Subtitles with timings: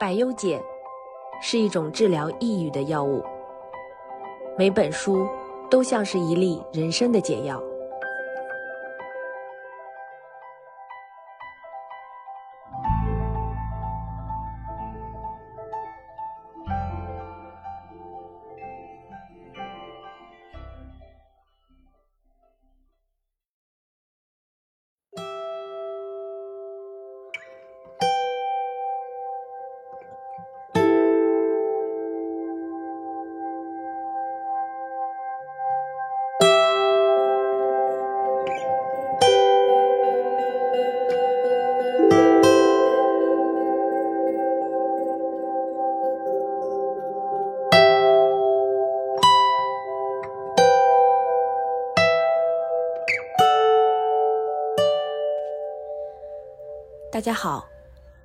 [0.00, 0.58] 百忧解
[1.42, 3.22] 是一种治疗抑郁的药物，
[4.56, 5.28] 每本书
[5.70, 7.62] 都像是一粒人生的解药。
[57.20, 57.68] 大家好，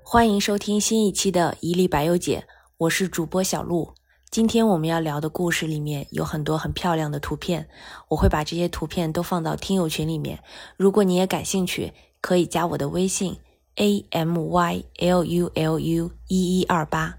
[0.03, 2.45] 欢迎收听新一期的《一粒白油姐》，
[2.77, 3.93] 我是主播小鹿。
[4.31, 7.67] 今天我们要聊的故事里面有很多很漂亮的图片，
[8.07, 10.39] 我会把这些图片都放到听友群里面。
[10.77, 13.37] 如果你也感兴趣，可以加我的微信
[13.75, 17.17] a m y l u l u 一一二八，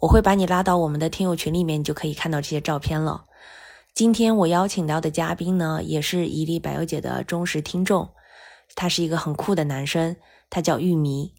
[0.00, 3.24] 我会把你拉到我们的听友群里面，你就可以看到这些照片了。
[3.94, 8.10] 今天我邀请到的嘉宾呢，也是《一粒白油姐》的忠实听众，
[8.74, 10.14] 他是一个很酷的男生。
[10.50, 11.32] 他叫玉米，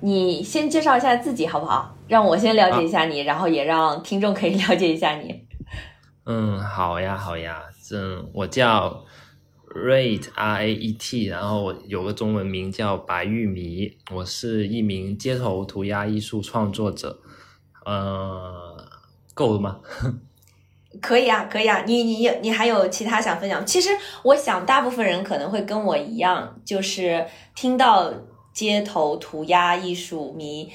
[0.00, 1.96] 你先介绍一下自己好不好？
[2.06, 5.46] 让我先了解一下你，然后也让听众可以了解一下你。
[6.26, 9.04] 嗯，好呀，好呀，嗯我叫
[9.74, 17.20] Raet R A E T，然后我有个中文名叫白玉米，我是一名街头涂鸦艺术创作者。
[17.84, 18.88] 呃，
[19.34, 19.80] 够了吗？
[21.00, 23.64] 可以啊，可以啊，你你你还有其他想分享？
[23.66, 23.90] 其实
[24.22, 28.12] 我想，大部分人可能会跟我一样，就是听到
[28.52, 30.72] 街头涂鸦艺术迷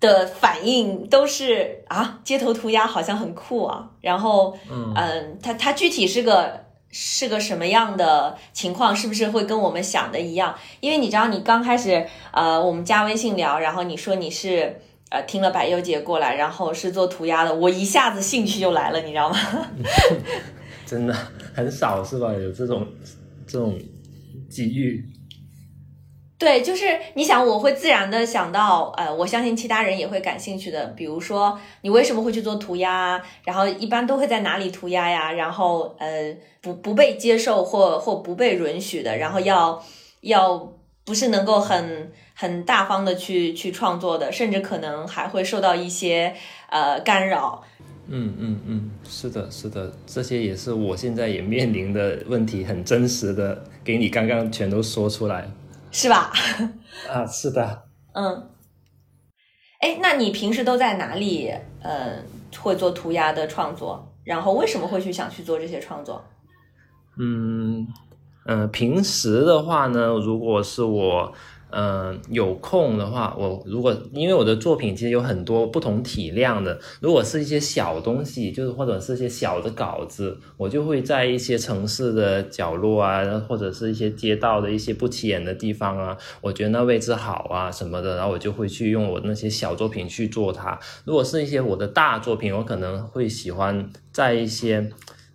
[0.00, 3.90] 的反应都是啊，街头涂鸦好像很酷啊。
[4.00, 8.94] 然后，嗯嗯，它它具体是个是个什么样的情况？
[8.94, 10.54] 是不是会跟我们想的一样？
[10.80, 14.80] 因为你知道，你刚开始呃，我们加微信聊，然后你说你是。
[15.12, 19.36] 呃，听了百优姐过来，然后是做涂鸦的，我一下子兴趣就来了，你知道吗？
[20.86, 21.14] 真的
[21.54, 22.32] 很少是吧？
[22.32, 22.86] 有这种
[23.46, 23.78] 这种
[24.48, 25.04] 机遇。
[26.38, 33.22] 对，就是你想，我会自然的想到，呃，我相信其他人也会感兴趣的，比如说你为什么会去做涂鸦？
[33.44, 35.30] 然后一般都会在哪里涂鸦呀？
[35.32, 39.84] 然后呃，不不被接受或或不被允许的，然后要
[40.22, 40.72] 要
[41.04, 42.12] 不是能够很。
[42.34, 46.34] 很大方的去去创作的，甚至可能还会受到一些
[46.70, 47.62] 呃干扰。
[48.08, 55.46] 嗯嗯嗯，是的，是的，这些也是我现在也面临的问题，很真实的，给你刚刚全都说出来，
[55.92, 56.32] 是吧？
[57.08, 57.84] 啊，是的。
[58.14, 58.48] 嗯。
[59.80, 61.52] 哎，那你平时都在哪里？
[61.82, 62.16] 呃，
[62.58, 66.24] 会做涂鸦的创作，然后为什么会去想去做这些创作？
[67.20, 67.86] 嗯
[68.44, 71.32] 嗯，平时的话呢，如果是我。
[71.74, 90.78] 嗯，有空的话，我如果因为我的作品其实有很多不同体量的，如果是一些小东西，就是或者是一些小的稿子，我就会在一些城市的角落啊，或者是一些街道的一些不起眼的地方啊，我觉得那位置好啊什么的，然后我就会去用我那些小作品去做它。
[91.06, 94.90] 如果是一些我的大作品，我可能会喜欢在一些，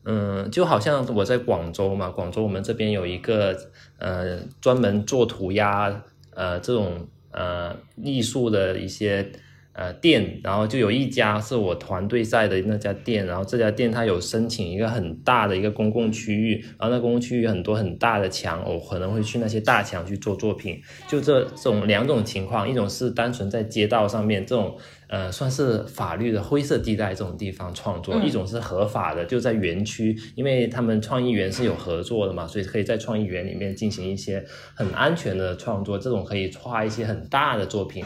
[0.08, 3.56] 嗯，就好像我在广州嘛，广州我们这边有一个
[4.00, 6.04] 呃专门做涂鸦。
[6.32, 9.28] 呃，这种呃艺术的一些
[9.78, 24.76] 呃店，然后就有一家是我团队在的那家店，然后这家店它有申请一个很大的一个公共区域，然后那公共区域很多很大的墙，我可能会去那些大墙去做作品，就这这种两种情况，一种是单纯在街道上面这种。
[25.10, 34.44] 呃，算是法律的灰色地带这种地方创作，一种是合法的，就在园区，因为他们创意园是有合作的嘛，所以可以在创意园里面进行一些
[34.76, 38.04] 很安全的创作，这种可以画一些很大的作品。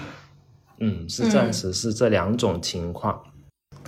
[0.82, 3.22] 嗯，是暂时是这两种情况。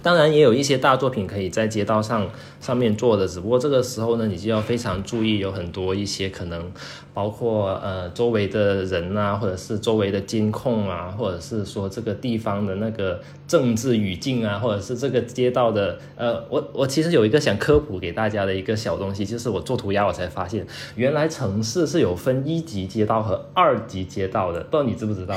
[0.01, 2.29] 当然也有一些大作品可以在街道上
[2.59, 6.69] 上面做的，只不过这个时候呢，你就要非常注意，有很多一些可能，
[7.13, 25.33] 包括呃周围的人啊，或者是周围的监控啊，或者是说这个地方的那个政治语境啊，或者是这个街道的呃，我我其实有一个想科普给大家的一个小东西，就是我做涂鸦我才发现，原来城市是有分一级街道和二级街道的，不知道你知不知道？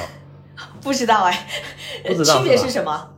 [0.82, 1.47] 不知道哎，
[2.05, 3.11] 不知道区别是什么？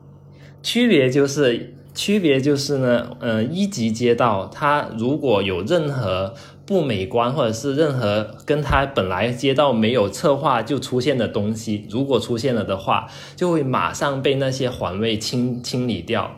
[0.62, 6.34] 区别就是区别就是呢，呃，一级街道它如果有任何
[6.66, 16.30] 不美观，或者是任何跟它本来街道没有策划就出现的东西，如果出现了的话，就会马上被那些环卫清清理掉。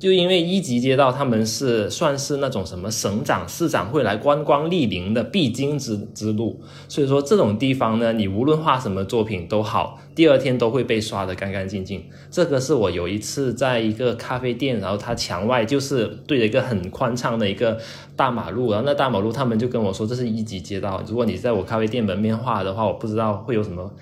[0.00, 6.58] 就因为一级街道他们是算是那种什么省长、市长会来观光莅临的必经之之路，
[6.88, 12.02] 所以说这种地方呢，你无论画什么作品都好，第二天都会被刷得干干净净。
[12.30, 17.78] 这个是我有一次在一个咖啡店，然后它墙外就是对着一个很宽敞的一个
[18.16, 23.92] 大马路，然后那大马路他们就跟我说这是一级街道，如果你在我咖啡店门面画的话，我不知道会有什么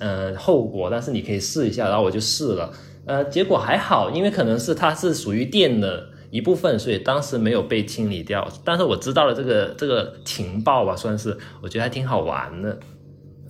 [0.00, 2.70] 呃后果，但是你可以试一下，然后我就试了。
[3.08, 8.46] 呃，结果还好，因为可能是它是属于店的一部分，所以当时没有被清理掉。
[8.64, 12.78] 但是我知道了这个这个情报吧，算是我觉得还挺好玩的。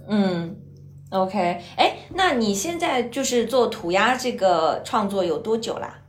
[0.08, 0.56] 嗯
[1.10, 6.02] ，OK，哎，那你现在就是做涂鸦这个创作有多久啦？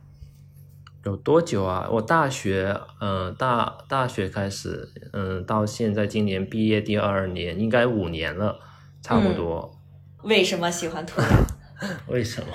[1.04, 1.88] 有多久啊？
[1.90, 8.60] 我大学，嗯，大大学开始，嗯，到现在今年毕业第二年，应该五年了，
[9.02, 9.72] 差不多。
[10.22, 11.28] 为什么喜欢涂鸦？
[12.06, 12.48] 为什么？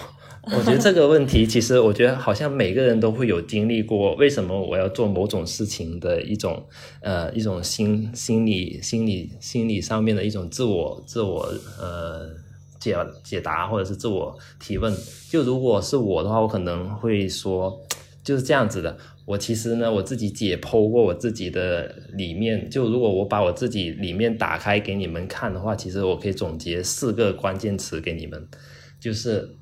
[0.52, 4.14] 我觉得这个问题，其实我觉得好像每个人都会有经历过。
[4.16, 6.64] 为什么我要做某种事情的一种，
[7.02, 12.30] 呃，一种心心理、心理、心理上面的一种自我、自我呃
[12.80, 14.96] 解解答，或者是自我提问。
[15.30, 17.82] 就如果是我的话，我可能会说
[18.24, 18.96] 就是这样子的。
[19.26, 22.70] 我其实呢，我自己解剖过我自己的里面。
[22.70, 28.48] 就如果我把我自己里面打开给你们看的话，其实我可以总结四个关键词给你们，
[29.00, 29.56] 就是。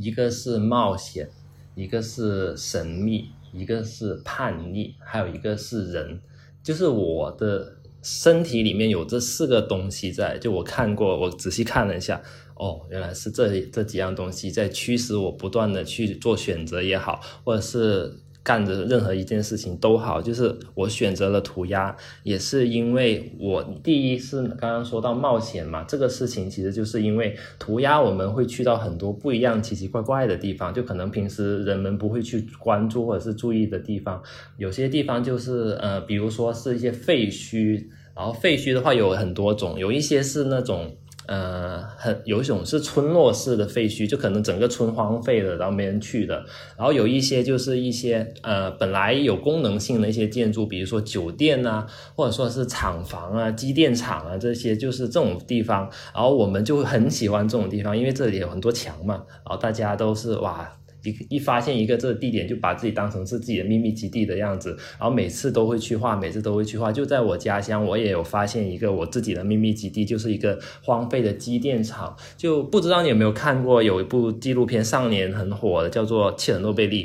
[0.00, 1.28] 一个是冒险，
[1.74, 6.20] 一个是神秘，一个是叛逆，还有一个是人。
[6.62, 10.38] 就是我的身体里面有这四个东西在。
[10.38, 12.22] 就我看过，我仔细看了一下，
[12.54, 18.16] 哦，原来是这这几样东西在驱使我不断的去做选择也好，或者是。
[18.42, 34.22] 干的任何一件事情都好，就是我选择了涂鸦，也是因为我第一是刚刚说到冒险嘛，这个事情其实就是因为涂鸦，我们会去到很多不一样、奇奇怪怪的地方，就可能平时人们不会去关注或者是注意的地方。
[34.56, 40.96] 有些地方就是呃，比如说是一些废墟，然后废墟的话有很多种，有一些是那种。
[41.30, 46.44] 呃，很有一种是村落式的废墟，就可能整个村荒废了，然后没人去的。
[46.76, 51.86] 然后有一些就是一些呃本来有功能性的一些建筑，比如说酒店啊，
[52.16, 55.88] 或者说是厂房啊、机电厂啊这些，就是这种地方。
[56.12, 60.68] 然后我们就很喜欢这种地方，因为这里有很多墙嘛，然后大家都是哇。
[61.02, 66.92] 一一发现一个这个地点，就把自己当成是自己的秘密基地的样子，然后每次都会去画，每次都会去画。
[66.92, 72.16] 就在我家乡，我也有发现一个我自己的秘密基地，就是一个荒废的机电厂。
[72.36, 77.04] 就不知道你有没有看过，有一部纪录片上年很火的，叫做《切尔诺贝利》。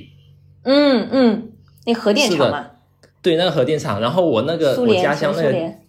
[0.63, 1.51] 嗯嗯，
[1.85, 2.67] 那核电厂嘛。
[3.21, 4.01] 对，那个核电厂。
[4.01, 5.84] 然后我那个我家乡那个。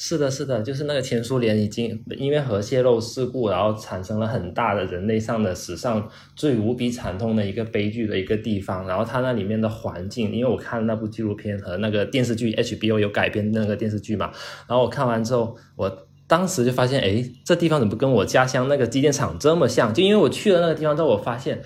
[0.00, 8.86] 是的，是的，就是那个前苏联已经因为核泄漏事故，然后产生了很大的人类上的史上最无比惨痛的一个悲剧的一个地方。
[8.86, 14.30] 然后它那里面的环境，因为我看那部纪录片和那个电视剧 HBO 有改编那个电视剧嘛，
[14.68, 19.92] 然后我看完之后，我当时就发现，哎，这地方怎么跟我家乡那个机电厂这么像？
[19.92, 21.60] 就因为我去了那个地方之后，我发现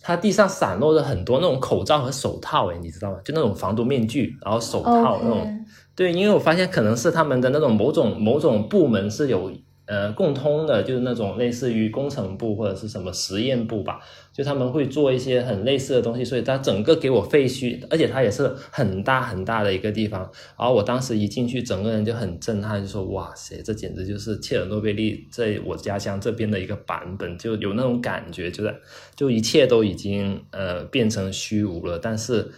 [0.00, 3.18] 它地上散落着很多那种口罩和手套，哎，你知道吗？
[3.22, 5.61] 就那种防毒面具，然后手套那种。
[5.94, 9.52] 对，因为我发现可能是他们的那种某种某种部门是有
[9.84, 14.00] 呃共通的，就是那种类似于工程部或者是什么实验部吧，
[14.32, 20.22] 就他们会做一些很类似的东西，所以它整个给我废墟，而且它也是很大很大的一个地方。
[20.58, 28.74] 然后我当时一进去，整个人就很震撼，就说哇塞，这简直就是切尔诺贝利在我家乡这边的一个版本，就有那种感觉，就是
[29.14, 32.50] 就一切都已经呃变成虚无了，但是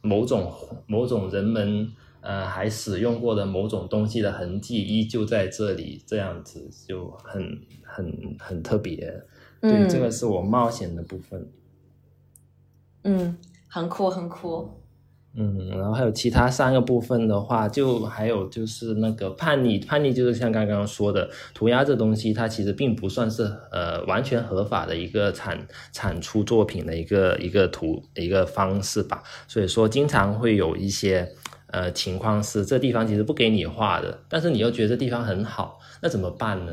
[0.00, 0.52] 某种
[0.88, 1.92] 某种人们。
[2.26, 9.22] 呃，还使用过的某种东西的痕迹依旧在这里，这样子就很很很特别。
[9.60, 11.48] 对，这个是我冒险的部分。
[13.04, 13.36] 嗯，
[13.68, 14.68] 很酷，很酷。
[15.34, 29.22] 嗯，然后还有其他三个部分的话，就还有就是那个叛逆，叛逆就是像刚刚说的涂鸦这东西，它其实并不算是呃完全合法的一个产产出作品的一个一个图一个方式吧。
[29.46, 31.32] 所以说，经常会有一些。
[31.68, 36.72] 呃，情况是这地方其实不给你画的，但是你又觉得这地方很好，那怎么办呢？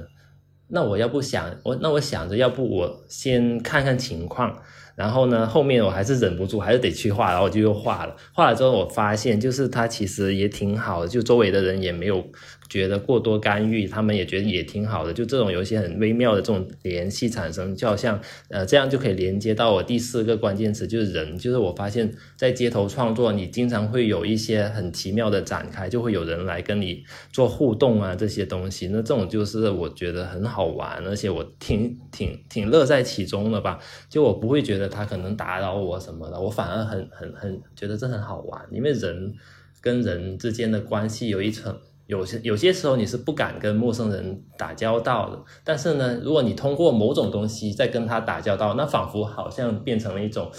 [0.68, 4.58] 那我要不想我，那我想着要不我先看看情况，
[4.96, 8.16] 然后呢，后面我还是忍不住，还是得去画，然后我就又画了。
[8.34, 12.26] 画了之后，我发现就是它其实也挺好的，就周围的人也没有
[12.74, 15.14] 觉得过多干预，他们也觉得也挺好的。
[15.14, 21.38] 就这种有一些很微妙的这种联系产生，就好像呃这样就可以连接到我第四个关键词，就是人。
[21.38, 28.88] 就是我发现，在街头创作，你经常会有一些很奇妙的展开，就会有人来跟你做互动啊这些东西。
[28.88, 33.78] 那这种就是我觉得很好玩，而且我挺挺挺乐在其中的吧。
[34.10, 39.36] 就我不会觉得他可能打扰我什么的，我反而很很很觉得这很好玩，因为人
[39.82, 50.52] 跟人之间的关系有一层，有些有些时候你是不敢跟陌生人打交道的，但是呢，如果你通过某种东西在跟他打交道，那仿佛好像变成了一种，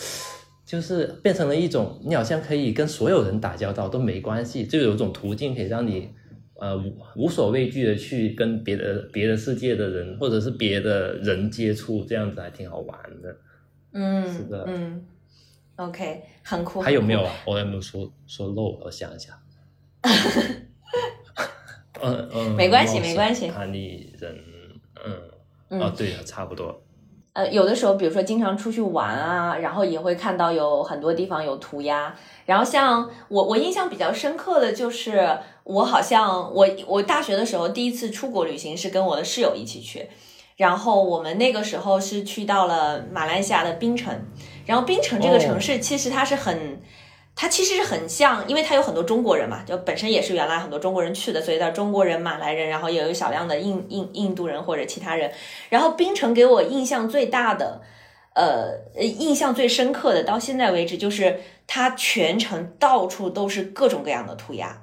[0.64, 6.10] 就是变成了一种，你好像可以跟所有人打交道都没关系，就有一种途径可以让你。
[6.56, 13.36] 呃，无无所畏惧的去跟别的别的世界的人，或者是别的人接触，这样子还挺好玩的。
[13.92, 15.04] 嗯，是的，嗯
[15.74, 16.80] ，OK，很酷。
[16.80, 17.34] 还有没有啊？
[17.44, 18.78] 我有没有说说漏？
[18.84, 19.36] 我想一下。
[22.04, 23.48] 嗯嗯，没关系，没关系。
[23.48, 24.38] 叛逆人，
[25.70, 26.80] 嗯，哦，对了，差不多。
[27.32, 32.14] 呃，有的时候，比如说经常出去玩啊，然后也会看到有很多地方有涂鸦。
[32.46, 40.08] 然后像我，我印象比较深刻的就是，我好像我我大学的时候第一次出国旅行是跟我的室友一起去，
[40.56, 44.14] 然后我们那个时候是去到了马来西亚的槟城。
[44.66, 46.80] 然后槟城这个城市其实它是很。
[47.36, 55.32] 它其实是很像，因为它有很多中国人嘛，就本身也是原来很多中国人去的，所以叫中国人、马来人，然后也有小量的印印印度人或者其他人。
[55.68, 57.82] 然后槟城给我印象最大的，
[58.36, 64.82] 呃，印象最深刻的，到现在为止就是它全程到处都是各种各样的涂鸦。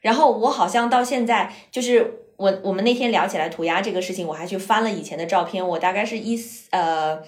[0.00, 7.20] 然后我好像到现在就是我我们那天聊起来涂鸦这个事情，我还去翻了以前的照片，我大概是一呃，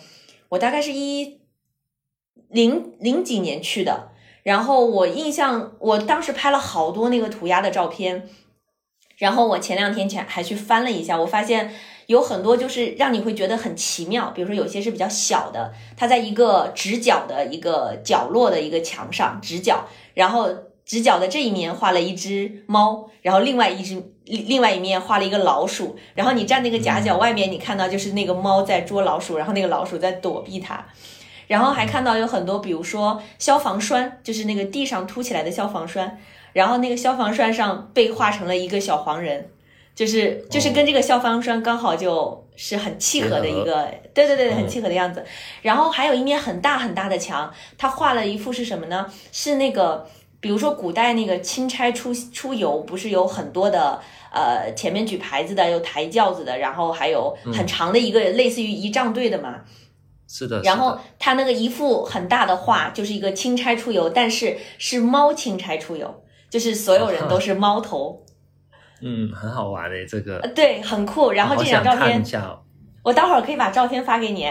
[0.51, 1.41] 我大概是一
[2.49, 4.12] 零零几年去的。
[4.43, 8.29] 然后我印象，我当时拍了好多那个涂鸦的照片，
[9.19, 11.73] 然后我前两天前还去翻了一下，我发现
[12.07, 20.49] 有很多就是让你会觉得很奇妙，比如说有些是比较小的，它在一个直角的一个角落的一个墙上直角，然后
[20.85, 30.85] 直角的这一面画了一只猫，然后另外一只另外一面画了一个老鼠，然后你站那个夹角外面，你看到就是那个猫在捉老鼠，然后那个老鼠在躲避它。
[31.47, 36.19] 然后还看到有很多，比如说消防栓，就是那个地上凸起来的消防栓，
[36.53, 39.51] 然后那个消防栓上被画成了一个小黄人，
[39.95, 45.25] 就是就是跟这个消防栓刚好就是很契合的一个，对对对，很契合的样子。
[45.63, 49.07] 然后还有一面很大很大的墙，他画了一幅是什么呢？
[49.33, 50.07] 是那个，
[50.41, 54.01] 比如说古代那个钦差出出游，不是有很多的
[54.33, 59.61] 呃前面举牌子的，有抬轿子的，然后还有很长的一个类似于仪仗队的嘛。
[60.35, 68.25] 是的，然后他那个一幅很大的画，就是一个钦差出游，但是是猫钦差出游，就是所有人都是猫头。
[69.03, 70.39] 嗯，很好玩诶，这个。
[70.55, 71.33] 对，很酷。
[71.33, 72.25] 然后这张照片，
[73.03, 74.51] 我待会儿可以把照片发给你。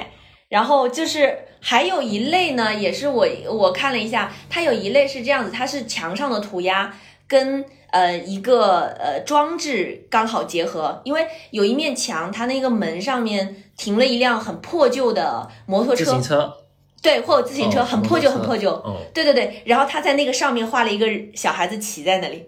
[0.49, 6.95] 然后就是还有一类呢，也是我我看了一下，它有一类是这样子，它是墙上的涂鸦
[7.27, 7.65] 跟。
[7.91, 16.53] 呃，一个呃装置刚好结合，因为有一面墙，它那个门上面停了一辆很破旧的摩托车，自行车，
[17.01, 18.81] 对，或者自行车，很破旧，很破旧，
[19.13, 19.61] 对对对。
[19.65, 21.05] 然后他在那个上面画了一个
[21.35, 22.45] 小孩子骑在那里，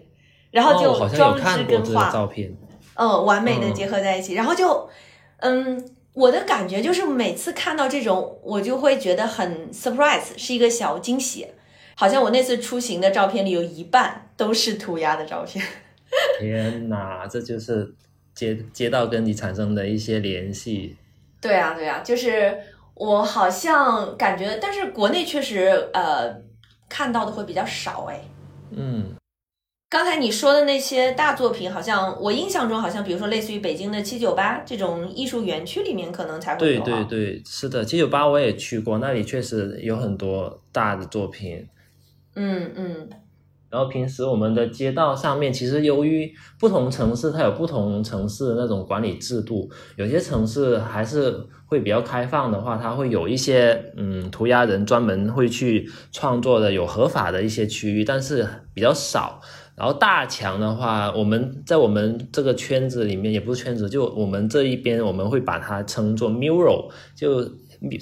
[0.50, 2.50] 然后就装置跟画照片，
[2.94, 4.32] 嗯，完美的结合在一起。
[4.32, 4.88] 然后就，
[5.40, 5.84] 嗯，
[6.14, 11.48] 我的感觉就是每次看到这种，我就会觉得很 surprise，是一个小惊喜。
[11.96, 15.64] 好像我那次出行的照片里有一半都是涂鸦的照片。
[16.40, 17.94] 天哪，这就是
[18.34, 20.96] 街街道跟你产生的一些联系。
[21.40, 22.56] 对啊，对啊，就是
[22.94, 26.34] 我好像感觉，但是国内确实呃
[26.88, 28.20] 看到的会比较少哎。
[28.70, 29.14] 嗯。
[29.90, 36.82] 刚才你说的那些大作品，好像我印象中好像，比如说类似于北京的七九八这种艺术园区里面，可能才会有。
[36.82, 41.64] 对对对，是的，七九八我也去过，那里确实有很多大的作品。
[42.34, 43.08] 嗯嗯，
[43.70, 51.34] 然后平时我们的街道上面，其实由于不同城市它有不同城市的那种管理制度，有些城市还是
[51.66, 59.40] 会比较开放的话，它会有一些嗯涂鸦人专门会去创作的有合法的一些区域，但是比较少。
[59.76, 67.50] 然后大墙的话，我们在我们这个圈子里面也不是圈子，就我们这一边我们会把它称作 mural，就。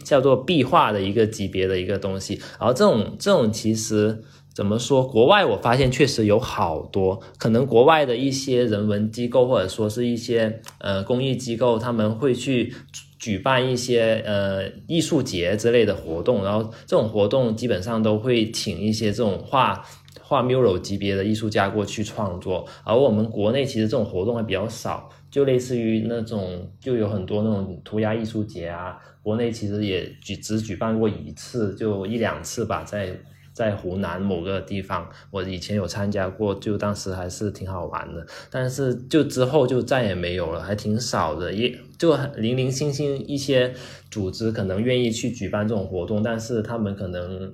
[0.05, 4.23] 叫做壁画的一个级别的一个东西，然后这种这种其实
[4.55, 5.05] 怎么说？
[5.05, 12.73] 国外我发现确实有好多，可能国外的一些人文机构或者说是一些呃公益机构，他们会去
[13.19, 19.85] 举办一些呃艺术节之类的活动，然后这种活动基本上都会请一些这种画
[20.33, 33.15] 画 mural 级别的艺术家过去创作，而我们国内其实这种活动还比较少，就类似于那种就有很多那种涂鸦艺术节啊，国内其实也举只举办过一次，就一两次吧，在。
[33.55, 38.27] 在湖南某个地方，我以前有参加过，就当时还是挺好玩的。
[38.51, 43.75] 但是就之后就再也没有了，还挺少的，也就零零星星一些
[44.11, 47.53] 组织可能愿意去举办这种活动，但是他们可能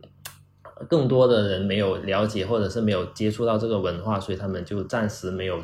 [0.89, 5.59] 更多的人没有了解，或者是没有接触到这个文化，所以他们就暂时没有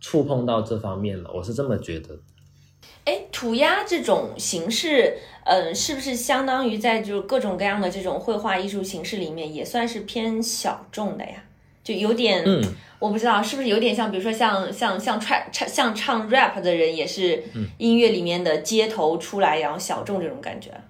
[0.00, 1.30] 触碰到这方面了。
[1.32, 2.16] 我是这么觉得。
[3.04, 11.44] 哎，涂鸦这种形式，嗯，是不是相当于在就是各种各样的这种绘画艺术形式里面，也算是偏小众的呀？
[11.82, 12.62] 就有点，嗯，
[12.98, 17.42] 我不知道是不是有点像，比如说像像像唱唱像唱 rap 的人，也是
[17.78, 20.70] 音乐里面的街头出来，然后小众这种感觉。
[20.70, 20.82] 嗯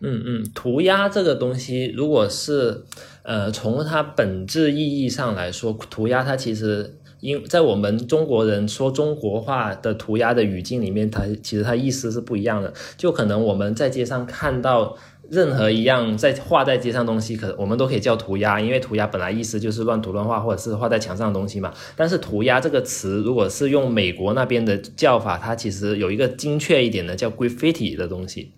[0.00, 2.84] 嗯嗯，涂鸦这个东西，如果是
[3.22, 6.94] 呃从它本质意义上来说，涂鸦它其实。
[7.20, 12.72] 因在我们中国人说中国话的涂鸦的语境里面，它其实它意思是不一样的。
[12.96, 14.96] 就可能我们在街上看到
[15.28, 21.74] 任何一样在画在街上东西，可我们都可以叫涂鸦，因为涂鸦本来意思就是乱涂乱画或者是画在墙上的东西嘛。
[21.96, 28.52] 但是涂鸦这个词，如果是用美国那边的叫法，它其实有一个精确一点的叫 graffiti 的东西。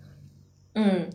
[0.75, 1.09] 嗯。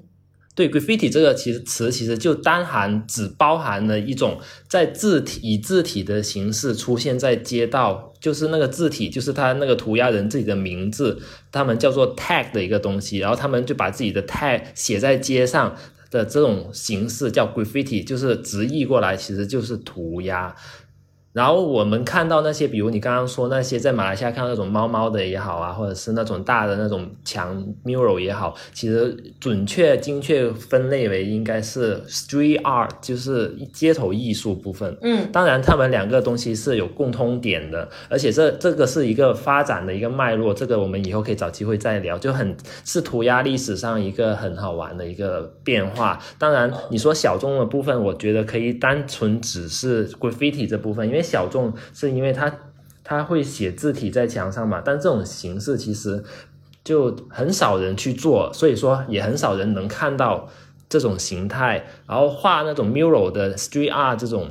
[0.56, 11.20] 对，graffiti 这个其实词其实就单含只包含了一种在字体以字体的形式出现在街道，就是那个字体就是他那个涂鸦人自己的名字，
[11.52, 15.76] 他们叫做 tag 的一个东西，然后他们就把自己的 tag 写在街上
[16.10, 20.56] 的这种形式叫 graffiti，就是直译过来其实就是涂鸦。
[21.36, 34.96] 然后我们看到那些，比如你刚刚说那些在马来西亚看到那种猫猫的也好啊，或者是那种大的那种墙 mural 也好，其实准确精确分类为应该是 street art，就是街头艺术部分。
[35.02, 46.18] 嗯，当然他们两个东西是有共通点的，而且这这个是一个发展的一个脉络，这个我们以后可以找机会再聊，就很是涂鸦历史上一个很好玩的一个变化。
[46.38, 51.25] 当然你说小众的部分，我觉得可以单纯只是 graffiti 这部分，因为。
[51.26, 52.52] 小众是因为他
[53.02, 56.22] 他会写字体在墙上嘛，但这种形式其实
[56.84, 60.48] 就很少人去做，所以说也很少人能看到
[60.88, 61.86] 这种形态。
[62.06, 64.50] 然后画那种 mural 的 street art 这种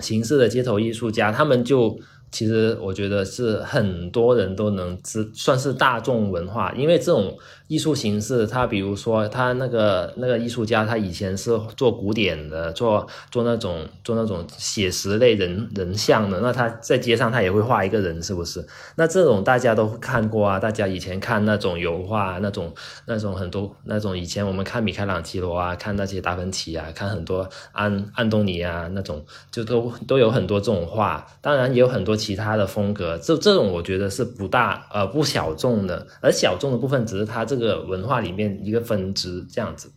[0.00, 1.98] 形式的街头艺术家，他们就。
[2.32, 7.36] 其实我觉得是很多人都能知，算是大众文化，因为这种
[7.70, 18.66] 艺术形式，他比如说他那个那个艺术家，他以前是做古典的，做做那种做那种写实类人人像的，那他在街上他也会画一个人，是不是？
[18.96, 22.72] 那这种大家都看过啊，大家以前看那种油画，那种
[23.06, 32.10] 那种很多那种以前我们看米开朗基罗啊，看那些达芬奇啊，看很多安安东尼啊那种，就都都有很多这种画，当然也有很多。
[32.20, 39.92] 其他的风格，这这种我觉得是不大呃不小众的，而小众的部分只是它这个文化里面一个分支这样子。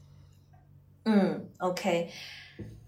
[1.06, 2.10] 嗯，OK，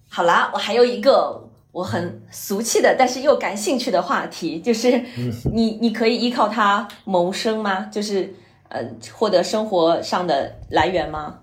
[0.10, 5.04] 好啦，我还有一个我很俗气的，但是又感兴趣的话题，就是
[5.54, 7.86] 你你可以依靠它谋生吗？
[7.86, 8.34] 就是
[8.70, 8.82] 呃
[9.14, 11.42] 获得生活上的来源吗？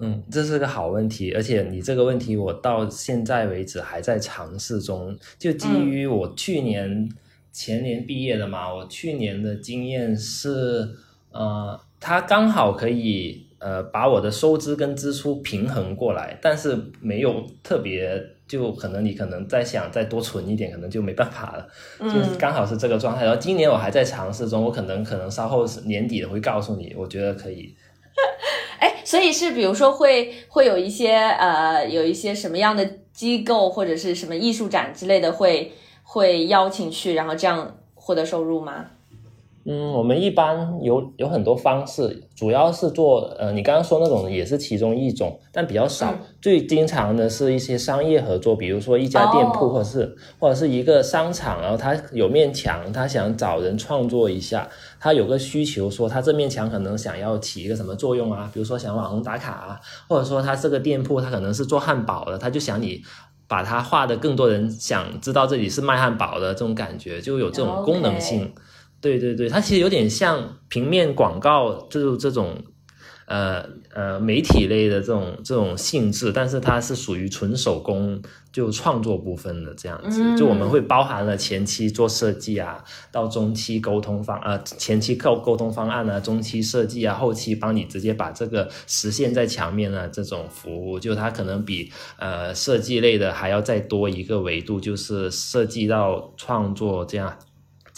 [0.00, 5.18] 嗯，这是个好问题，而且你这个问题我到现在为止还在尝试中。
[5.38, 7.08] 就基于我去年
[7.50, 10.88] 前年毕业的嘛，我去年的经验是，
[11.32, 23.24] 呃，它刚好可以呃把我的收支跟支出平衡过来，但是没有特别，就可能你可能在想再多存一点，可能就没办法了，就刚好是这个状态。
[23.24, 27.74] 然后今年我还在尝试中，我可能可能稍后年底会告诉你，我觉得可以。
[28.80, 38.86] 哎，所以是比如说会会有一些呃，有一些什么样的机构或者是什么艺术展之类的，会会邀请去，然后这样获得收入吗？
[39.70, 46.14] 嗯，我们一般有有很多方式，主要是做呃，你刚刚说那种也是其中一种，但比较少。
[46.40, 54.66] 最经常的是一些商业合作，比如说一家店铺，或者是或者是一个商场，然后他有面墙，他想找人创作一下，
[54.98, 58.50] 他有个需求，说他这面墙可能想要起一个什么作用啊？
[58.54, 63.02] 比如说想网红打卡啊，或者说他这个店铺他可能是做汉堡的，他就想你
[63.46, 68.50] 把它画的更多人想知道这里是卖汉堡的这种感觉，就有这种功能性。
[69.00, 72.56] 对对对，它其实有点像平面广告，就是这种，
[73.26, 82.82] 呃呃媒体类的这种这种性质，但是它是属于纯手工就创作部分的这样子，嗯就我们会包含了前期做设计啊，
[83.12, 97.38] 到中期沟通方呃前期沟沟通方案啊，中期设计啊，后期帮你直接把这个实现在墙面啊这种服务，就它可能比呃设计类的还要再多一个维度，就是设计到创作这样。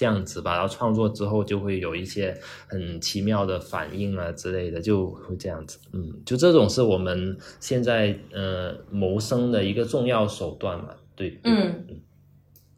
[0.01, 2.35] 这样子吧，然后创作之后就会有一些
[2.67, 5.79] 很奇妙的反应啊之类的，就会这样子。
[5.93, 10.87] 嗯，就这种是我们现在呃谋生的一个重要手段嘛。
[11.15, 12.01] 对，对嗯，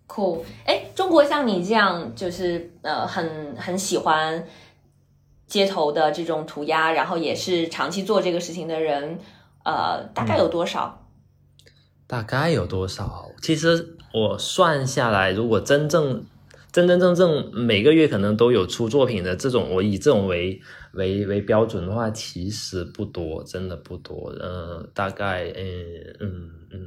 [0.08, 0.44] 酷。
[0.66, 4.44] 哎，中国像你这样就是呃很很喜欢
[5.46, 9.16] 街头的这种涂鸦，然后也是长期做这个事情的人，
[9.64, 11.06] 呃，大概有多少？
[12.08, 13.30] 大概有多少？
[13.40, 16.24] 其实我算下来，如果真正
[16.72, 20.58] 真真正正每个月可能都有出作品的这种，我以这种为
[20.94, 24.32] 为为标准的话，其实不多，真的不多。
[24.40, 26.80] 呃，大概嗯嗯嗯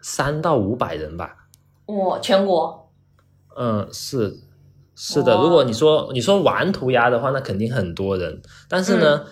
[0.00, 1.36] 三到五百人吧。
[1.86, 2.90] 我全国
[3.56, 4.38] 嗯，是
[4.96, 5.36] 是的。
[5.36, 8.42] 如果你说你说玩涂鸦的话，那肯定很多人。
[8.68, 9.24] 但是呢，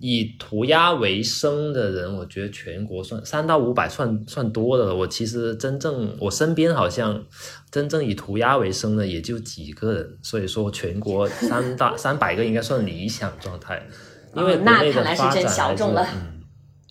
[0.00, 4.96] 以涂鸦为生的人，我觉得全国算三到五百算算多的了。
[4.96, 7.22] 我其实真正我身边好像
[7.70, 13.80] 真正以涂鸦为生的也就几个人，所以说全国三大三百个应该算理想状态。
[14.34, 16.40] 因为哦那看来是真发展还小众了嗯。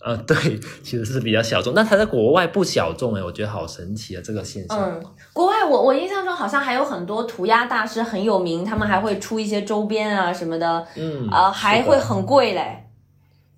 [0.02, 0.36] 呃，对，
[0.82, 4.78] 其实是比较小众，但它在国外不小众哎，我觉得好神奇啊，这个现象。
[4.78, 12.86] 嗯，国外我我印象中好像还有很多涂鸦大师很有名，他们还会出一些周边啊什么的，嗯，呃，还会很贵嘞。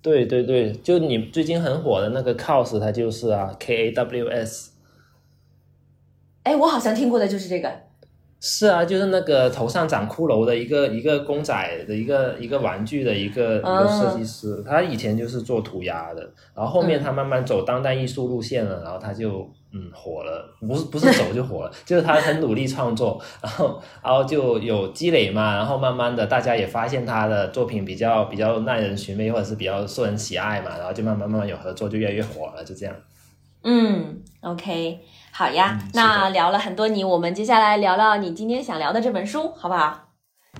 [0.03, 4.71] 对对对，就你最近很火的那个 Kaws，它就是啊，K A W S，
[6.43, 7.71] 哎，我好像听过的就是这个。
[8.45, 16.21] 是啊，就是那个头上长骷髅的一个一个公仔的一个一个玩具的一个、嗯一个设计师，他以前就是做涂鸦的，
[16.53, 32.95] 然后后面他慢慢走当代艺术路线了，然后他就嗯火了，不是不是走就火了， 就是他很努力创作，然后然后就有积累嘛，然后慢慢的大家也发现他的作品比较比较耐人寻味，或者是比较受人喜爱嘛，然后就慢慢慢慢有合作，就越来越火了，就这样。
[33.63, 34.99] 嗯，OK，
[35.31, 35.79] 好呀。
[35.81, 39.97] 嗯那聊了很多你，我们接下来聊聊你今天想聊的这本书，好不好？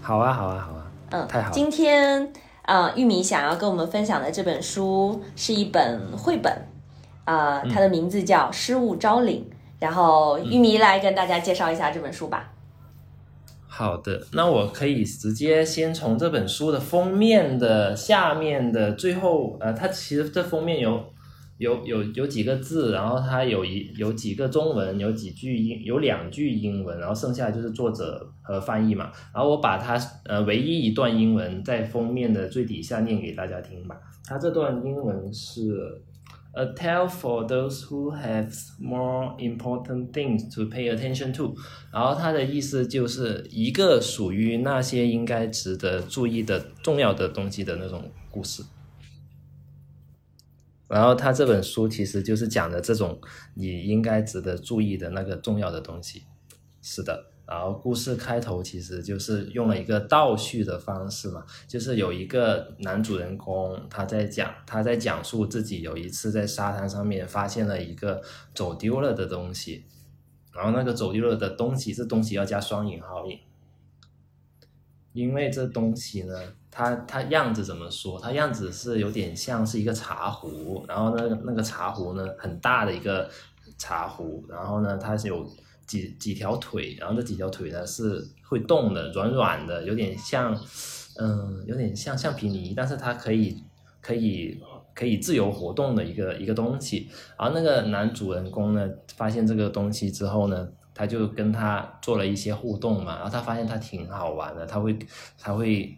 [0.01, 2.31] 好啊好啊好啊，嗯，太好了今天
[2.63, 6.51] 呃，玉米想要跟我们分享的这本书是一本绘本，
[7.25, 9.41] 呃，嗯它的名字叫《失物招领》。
[9.79, 12.53] 然后玉米来跟大家介绍一下这本书吧。
[13.67, 21.03] 好的，那我可以直接先从这本书的封面的下面的最后，呃，它其实这封面有
[21.57, 29.11] 有有有几个字，然后它有一有几个中文，有几句英，有两句英文，然后剩下就是作者和翻译嘛。
[29.33, 33.97] 然后我把它呃唯一一段英文在封面的最底下念给大家听吧。
[34.25, 36.01] 它这段英文是。
[36.55, 41.55] A tale for those who have more important things to pay attention to。
[41.91, 48.63] 然后它的意思就是一个属于那些应该值得注意的重要的东西的那种故事。
[50.87, 53.19] 然后他这本书其实就是讲的这种
[53.55, 56.21] 你应该值得注意的那个重要的东西。
[56.83, 68.19] 是的，然后故事开头其实就是用了一个倒叙的方式嘛，就是有一个男主人公他在讲他在讲述自己有一次在沙滩上面发现了一个
[68.55, 69.85] 走丢了的东西，
[70.51, 73.23] 然后那个走丢了的东西，这东西要加双引号，
[75.11, 76.35] 因为这东西呢，
[76.71, 78.19] 它它样子怎么说？
[78.19, 83.29] 它样子是有点像是一个茶壶，然后那个那个茶壶呢，很大的一个
[83.77, 85.47] 茶壶，然后呢，它是有
[85.85, 90.55] 几几条腿，然后这几条腿呢是会动的，软软的，有点像，
[91.19, 93.63] 嗯，有点像橡皮泥，但是它可以
[94.01, 94.59] 可以
[94.93, 97.09] 可以自由活动的一个一个东西。
[97.37, 104.97] 然后那个男主人公呢，发现这个东西之后呢，他就跟他做了一些互动嘛，然后他发现他挺好玩的，他会
[105.39, 105.95] 他会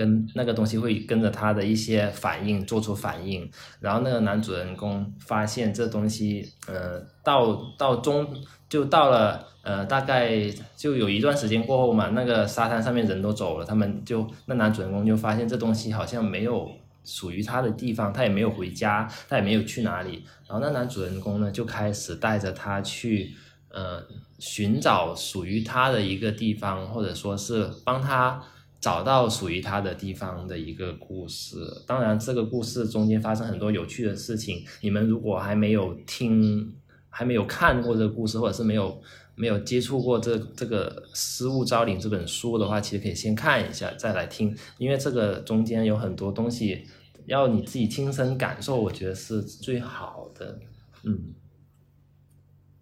[0.00, 8.26] 跟那个东西会跟着他的一些反应做出反应，然后那个男主人公发现这东西，呃，到到中
[8.68, 9.46] 就到了。
[9.62, 10.30] 呃，大概
[10.74, 16.66] 就有一段时间过后嘛，那个沙滩上面人都走了，他们就那男主人公就发现这东西好像没有
[17.04, 20.24] 属于他的地方，他也没有回家，他也没有去哪里。
[20.48, 23.34] 然后那男主人公呢，就开始带着他去
[23.68, 24.02] 呃
[24.38, 28.42] 寻找属于他的一个地方，或者说是帮他
[28.80, 31.58] 找到属于他的地方的一个故事。
[31.86, 34.64] 当然，这个故事中间发生很多有趣的事情。
[34.80, 36.74] 你们如果还没有听、
[37.08, 39.00] 还没有看过这个故事，或者是没有
[39.34, 46.86] 没有接触过这这个《失物招领》这本书的话，其实可以先看一下，再来听，因为这个中间有很多东西
[47.26, 50.58] 要你自己亲身感受，我觉得是最好的。
[51.02, 51.34] 嗯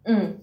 [0.04, 0.38] 嗯，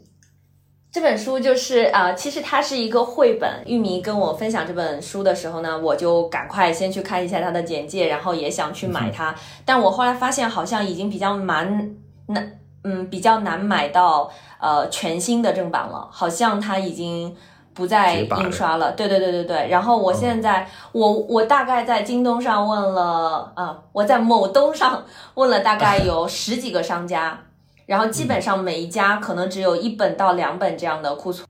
[0.96, 3.62] 这本书就是啊、呃其实它是一个绘本。
[3.66, 9.36] 玉米跟我分享这本书的时候呢，我就赶快先去看一下它的简介，然后也想去买它。
[9.66, 17.36] 但我后来发现，好像已经比较难难，嗯，比较难买到呃全新的正版了，好像它已经。
[17.74, 19.68] 不再印刷了，对对对对对。
[19.68, 25.04] 然后我现在，我我大概在京东上问了，啊、我在某东上
[25.34, 27.38] 问了大概有十几个商家，
[27.86, 31.48] 然后基本上每一家可能只有一本到两本这样的库存，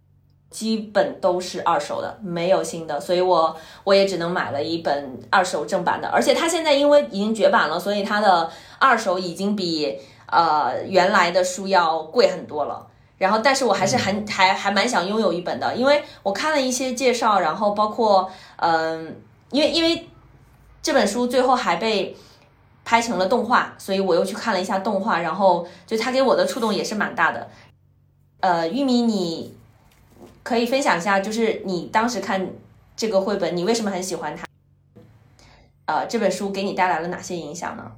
[0.49, 12.87] 基本都是二手的，没有新的，所以我我也只能买了一本二手正版的，而且它现在因为已经绝版了，所以它的二手已经比呃原来的书要贵很多了。
[13.17, 19.15] 然后，但是我还是很还还蛮想拥有一本的，因为我看了一些介绍，然后包括嗯、
[19.51, 20.09] 因为因为
[20.81, 22.13] 这本书最后还被
[22.85, 27.49] 拍成了动画，所以我又去看了一下动画，然后就他给我的触动也是蛮大的。
[28.39, 29.53] 呃，玉米，你
[30.43, 32.47] 可以分享一下，就是你当时看
[32.95, 34.45] 这个绘本，你为什么很喜欢它？
[35.85, 37.91] 呃，这本书给你带来了哪些影响呢？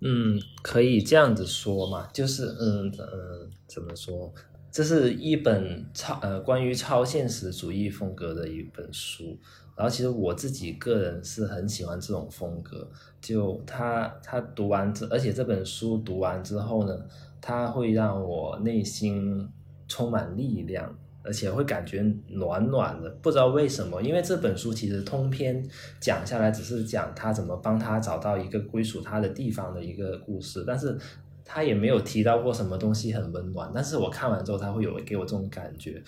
[0.00, 4.32] 嗯，可以这样子说嘛，就是嗯嗯，怎么说？
[4.70, 9.36] 这是一本超呃关于超现实主义风格的一本书，
[9.74, 12.88] 然后其实我自己个人是很喜欢这种风格，
[13.20, 16.96] 就他他读完之，而且这本书读完之后呢，
[17.40, 19.48] 他会让我内心
[19.88, 25.62] 充满力量，而且会感觉暖暖的，不知道为什么，因为这本书其实通篇
[26.00, 30.96] 讲下来只是讲他怎么帮他找到一个归属他的地方的一个故事，但是
[31.44, 36.02] 他也没有提到过什么东西很温暖，但是我看完之后，他会有给我这种感觉，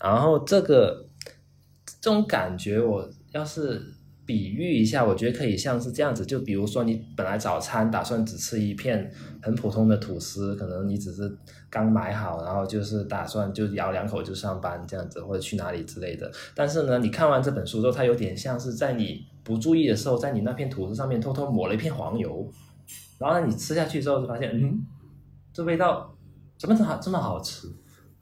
[0.00, 1.06] 然后这个
[2.00, 3.80] 这种感觉，我要是
[4.26, 11.30] 比喻一下，我觉得可以像是这样子，就比如说你本来早餐打算只吃一片很普通的吐司，可能你只是
[11.68, 16.30] 刚买好，然后就是打算就咬两口就上班这样子，或者去哪里之类的。
[16.54, 22.50] 但是呢，你看完这本书之后，它有点像是在你不注意的时候，在你那片吐司上面偷偷抹了一片黄油，
[23.18, 24.80] 然后呢，你吃下去之后就发现，嗯，
[25.52, 26.16] 这味道
[26.58, 27.68] 怎么这么这么好吃？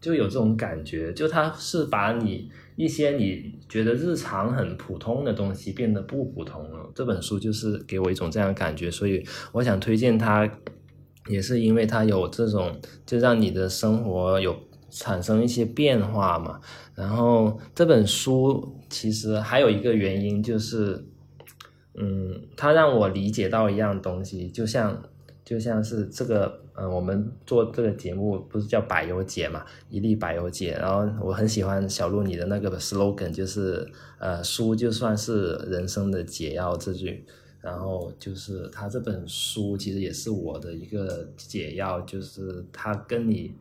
[0.01, 6.91] 就有这种感觉，就它是把你一些你觉得日常很普通的东西变得不普通了。
[6.95, 10.51] 这本书就是给我一种这样的感觉，所以我想推荐它，
[11.29, 14.57] 也是因为它有这种，就让你的生活有
[14.91, 16.61] 产生一些变化嘛。
[16.95, 21.05] 然后这本书其实还有一个原因就是，
[21.95, 25.03] 嗯，它让我理解到一样东西，就像
[25.45, 30.73] 就像是这个，嗯，我们做这个节目不是叫百忧解嘛，一粒百忧解。
[30.81, 33.87] 然后我很喜欢小鹿你的那个 slogan，就是
[34.19, 37.25] 呃，书就算是人生的解药这句。
[37.61, 43.55] 然后就是他这本书其实也是我的一个解药，就是它跟你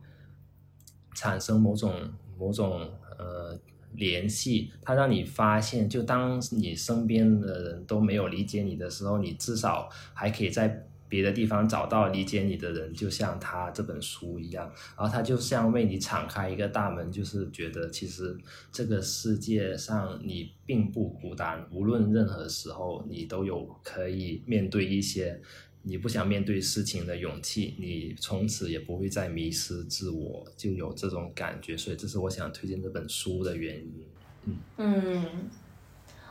[1.14, 1.94] 产生某种
[2.36, 2.80] 某种
[3.16, 3.56] 呃
[3.92, 14.64] 联系，它让你发现，就当你身边的人都没有理解你的时候，你至少还可以在别的地方找到理解你的人，就像他这本书一样，
[14.96, 18.34] 然后他就像为你敞开一个大门，就是觉得其实
[18.72, 25.38] 这个世界上你并不孤单，无论任何时候你都有可以面对一些
[25.82, 34.04] 你不想面对事情的勇气，你从此也不会再迷失自我，就有这种感觉，所以这是我想推荐这本书的原因。
[34.46, 34.56] 嗯。
[34.78, 35.50] 嗯，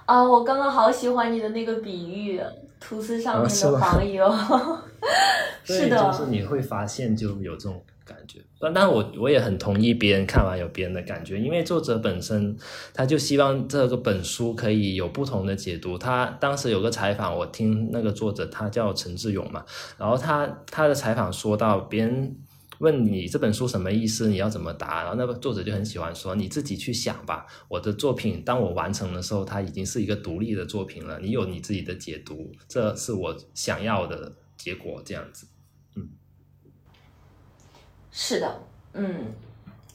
[0.07, 2.41] 啊，我刚刚好喜欢你的那个比喻，
[2.81, 4.29] 吐司上面的黄油，
[5.63, 8.39] 是对的，就是你会发现就有这种感觉。
[8.59, 12.57] 但但我我也很同意别人看完有别人的感觉，因为作者本身
[12.93, 15.97] 他就希望这个本书可以有不同的解读。
[15.97, 19.63] 他当时有个采访，我听那个作者他叫陈志勇嘛，
[19.97, 22.35] 然后他他的采访说到别人。
[22.81, 24.27] 问你这本书什么意思？
[24.27, 25.03] 你要怎么答？
[25.03, 27.45] 然后那个作者就很喜欢说：“你自己去想吧。
[27.67, 31.19] 我的作品当我完成的时候，它已经是一个独立的作品了。
[31.19, 34.99] 你有你自己的解读，这是我想要的结果。
[35.05, 35.47] 这样子。
[35.95, 36.09] 嗯
[38.11, 38.63] 是的，
[38.93, 39.27] 嗯，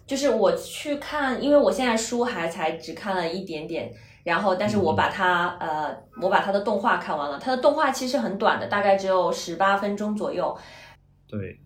[0.06, 10.56] 就是我去看，因为我现在书还才只看了一点点，然后但是我把它、呃，我把它的动画看完了，它的动画其实很短的，大概只有十八分钟左右。
[11.28, 11.60] 对，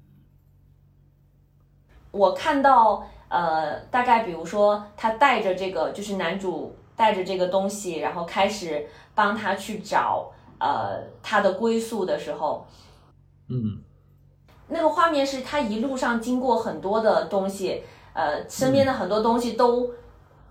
[2.10, 12.66] 我看到呃，大概比如说他带着这个，就是男主带着这个东西，然后开始帮他去找呃他的归宿的时候，
[13.48, 13.80] 嗯，
[14.68, 19.90] 那个画面是他一路上经过很多的东西，呃，身边的很多东西都，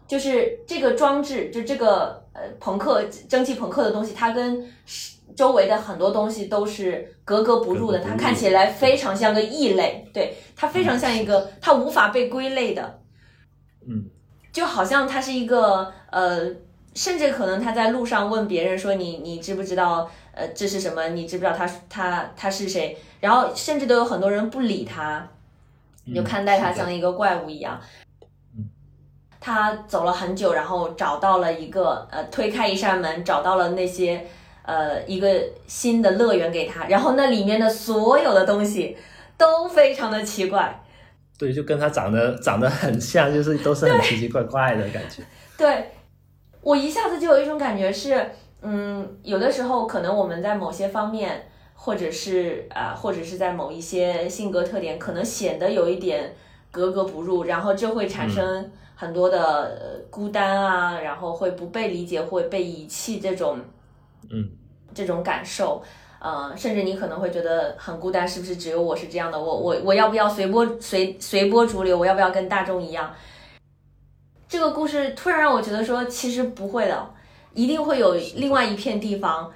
[0.07, 4.65] 就是这个装置，就这个呃朋克蒸汽朋克的东西，它跟
[5.39, 12.99] 周围的很多东西都是格格不入的，它看起来非常像个异类，对，它非常像一个它无法被归类的，
[13.87, 14.03] 嗯，
[14.51, 16.41] 就好像它是一个呃，
[16.93, 21.07] 甚至可能他在路上问别人说你你知不知道呃这是什么？
[21.07, 22.97] 你知不知道他他他是谁？
[23.21, 25.25] 然后甚至都有很多人不理他，
[26.13, 27.79] 就看待他像一个怪物一样。
[29.39, 34.27] 他走了很久，然后找到了一个呃，推开一扇门，找到了那些
[34.69, 35.27] 呃一个
[35.65, 38.95] 新的乐园给他，然后那里面的所有的东西
[39.37, 40.83] 都非常的奇怪。
[41.37, 45.23] 对，就跟他长得长得很像，就是都是很奇奇怪怪的感觉。
[45.57, 45.91] 对，
[46.61, 48.29] 我一下子就有一种感觉是，
[48.61, 56.35] 嗯，有的时候可能我们在某些方面，或者是啊，或者是在某一些性格特点，可能显得有一点
[56.69, 58.71] 格格不入，然后就会产生。
[58.99, 63.57] 很多的孤单啊，然后会不被理解，会被遗弃这种，
[64.29, 64.49] 嗯，
[64.93, 65.81] 这种感受，
[66.19, 69.39] 呃，甚至你可能会觉得很孤单，是不是只有我是这样的？
[69.39, 71.97] 我我我要不要随波随随波逐流？
[71.97, 73.13] 我要不要跟大众一样？
[74.47, 77.09] 这个故事突然让我觉得说，其实不会的，
[77.53, 79.51] 一定会有另外一片地方。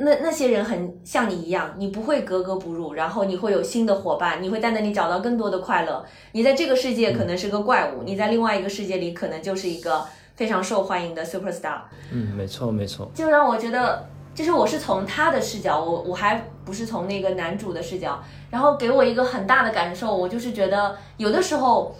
[0.00, 6.04] 那那些人很像你一样，你不会格格不入，然后你会有新的伙伴，你会在那里找到更多的快乐。
[6.32, 10.06] 你在这个世界可能是个怪物，你在另外一个世界里可能就是一个
[10.38, 11.80] 非常受欢迎的 super star。
[12.12, 13.10] 嗯，没错没错。
[13.12, 21.92] 就让我觉得，就是我是从他的视角，我我还不是从那个男主的视角，然后给我一个很大的感受，我就是觉得有的时候，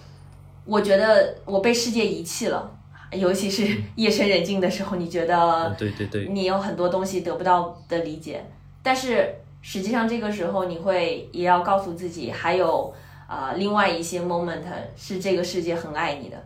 [0.65, 2.71] 我觉得我被世界遗弃了。
[3.11, 8.45] 尤其是夜深人静的时候，你觉得对对对，你有很多东西得不到的理解，
[8.85, 12.95] 但是实际上这个时候你会也要告诉自己，还有
[13.27, 14.63] 啊另外一些 moment
[14.95, 16.37] 是这个世界很爱你的。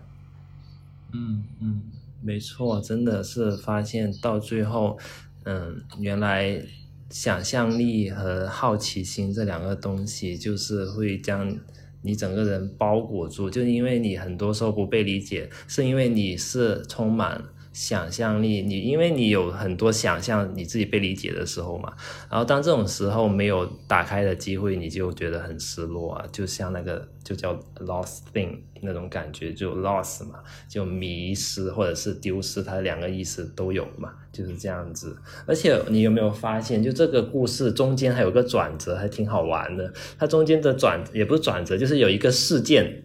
[1.13, 1.83] 嗯嗯，
[2.21, 4.99] 没错，真的是发现到最后，
[5.45, 6.63] 嗯，原来
[7.11, 11.59] 想象力和好奇心这两个东西就是会将。
[12.05, 17.41] 你整个人包裹住，就因为你很多时候不被理解，是因为你是充满。
[17.73, 21.93] 想象力，你因为你有很多想象你自己被理解的时候嘛，
[22.31, 35.17] 然后当这种时候没有打开的机会，你就觉得很失落啊，就像那个就叫 lost thing 那种感觉，就 lost 嘛，就迷失或者是丢失，它两个意思都有嘛，就是这样子。
[35.47, 39.93] 而且你有没有发现，就这个故事中间还有个转折，还挺好玩的。
[40.19, 43.05] 它中间的转也不是转折，就是有一个事件。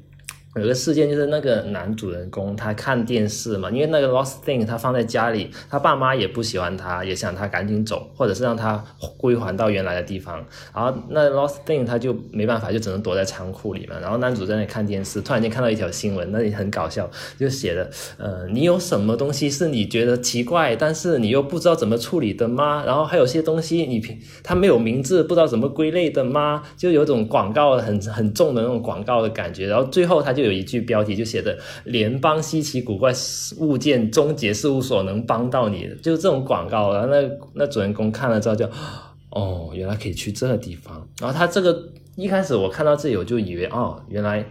[0.60, 8.84] 有个事件就是那个男主人公他看电视嘛，因为那个 lost thing 他放在家里，他爸妈也不喜欢他，也想他赶紧走，或者是让他
[9.18, 10.44] 归还到原来的地方。
[10.74, 13.96] 然后那 lost thing 他就没办法，就只能躲在仓库里嘛。
[14.02, 22.84] 然后男主在那里看电视，突然间看到一条新闻，那里很搞笑，就写的，呃，你有什么东西是你觉得奇怪，但是你又不知道怎么处理的吗？
[22.84, 26.64] 然后还有些东西你平他没有名字，不知道怎么归类的吗？
[26.76, 29.68] 就有种广告很很重的那种广告的感觉。
[29.68, 30.47] 然后最后他就。
[30.48, 31.56] 有一句标题就写着
[31.86, 33.14] “联邦稀奇古怪
[33.60, 36.94] 物件终结事务所能帮到你”，就这种广告。
[36.94, 38.66] 然后那那主人公看了之后就，
[39.30, 41.08] 哦，原来可以去这个地方。
[41.20, 44.44] 然后他这个一开始我看到这里我就以为，哦，原来。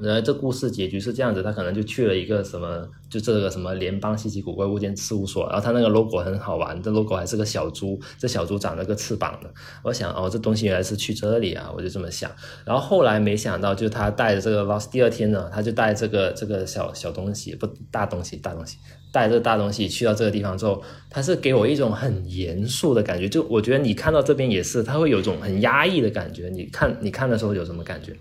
[0.00, 9.50] 然后这故事结局是这样子，他可能就去了一个什么，就这个什么联邦稀奇古怪物件事务所，然后他那个 logo 很好玩，这 logo 还是个小猪，这小猪长了个翅膀的。
[9.82, 12.30] 我想，哦，这东西原来是去这里啊，我就这么想。
[12.64, 18.76] 然后后来没想到，就他带着这个 lost，第二天呢，他就带这个这个小小东西，不大东西，大东西，
[19.12, 20.80] 带着大东西去到这个地方之后，
[21.10, 26.48] 他是给我一种很严肃的感觉，就我觉得你看到这边也是，他会有种很压抑的感觉。
[26.50, 28.14] 你看你看的时候有什么感觉？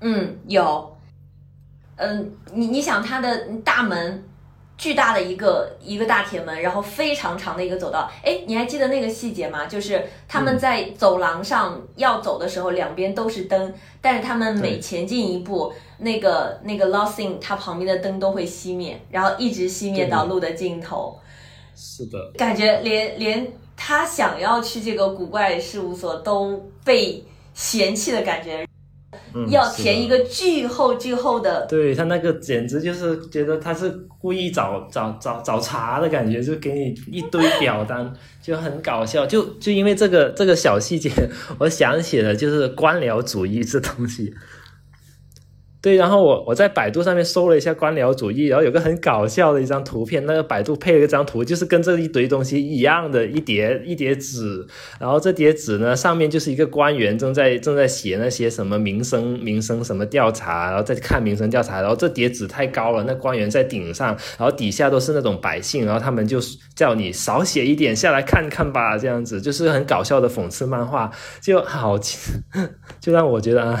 [0.00, 0.96] 嗯，有，
[1.96, 4.22] 嗯，你你想它的大门，
[4.76, 9.64] 巨大的一个一个大铁门，然后非常长的一个走道，哎，你还记得那个细节吗？
[9.66, 21.18] 就是他们在走廊上要走的时候，两边都是灯，但是他们每前进一步，那个那个 losing 它旁边的灯都会熄灭，然后一直熄灭到路的尽头。
[21.74, 28.66] 是的，感觉连连他想要去这个古怪事务所都被嫌弃的感觉。
[29.48, 39.26] 要填一个巨厚巨厚的，对他那个简直就是觉得他是故意找找找找茬的感觉，就给你一堆表单，就很搞笑。
[39.26, 41.10] 就就因为这个这个小细节，
[41.58, 44.34] 我想起了就是官僚主义这东西。
[45.86, 54.66] 对，然后我我在百度上面搜了一下官僚主义，然后有个很搞笑的一张图片，那个百度配了一张图，就是跟这一堆东西一样的一叠一叠纸，
[54.98, 66.40] 然后这叠纸呢上面就是一个官员正在正在写那些什么民生民生什么调查，然后再看民生调查，然后这叠纸太高了，那官员在顶上，然后底下都是那种百姓，然后他们就
[66.74, 71.08] 叫你少写一点下来看看吧，这样子就是很搞笑的讽刺漫画，
[71.40, 71.96] 就好，
[72.98, 73.78] 就让我觉得啊。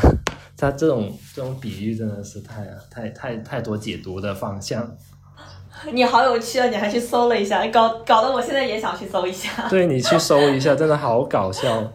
[0.56, 4.96] 他这种这种比喻真的是太太太太多解读的方向。
[5.92, 6.66] 你好有趣啊！
[6.68, 9.68] 你还去搜了一下，搞搞得我现在也想去搜一下。
[9.68, 11.92] 对你去搜一下， 真的好搞笑。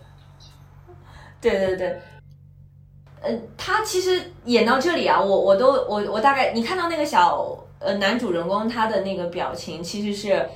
[1.42, 2.00] 对对对，
[3.22, 10.48] 嗯，他其实演到这里啊，我我都我我大概你看到那个小呃男主人公他的那个表情，其实是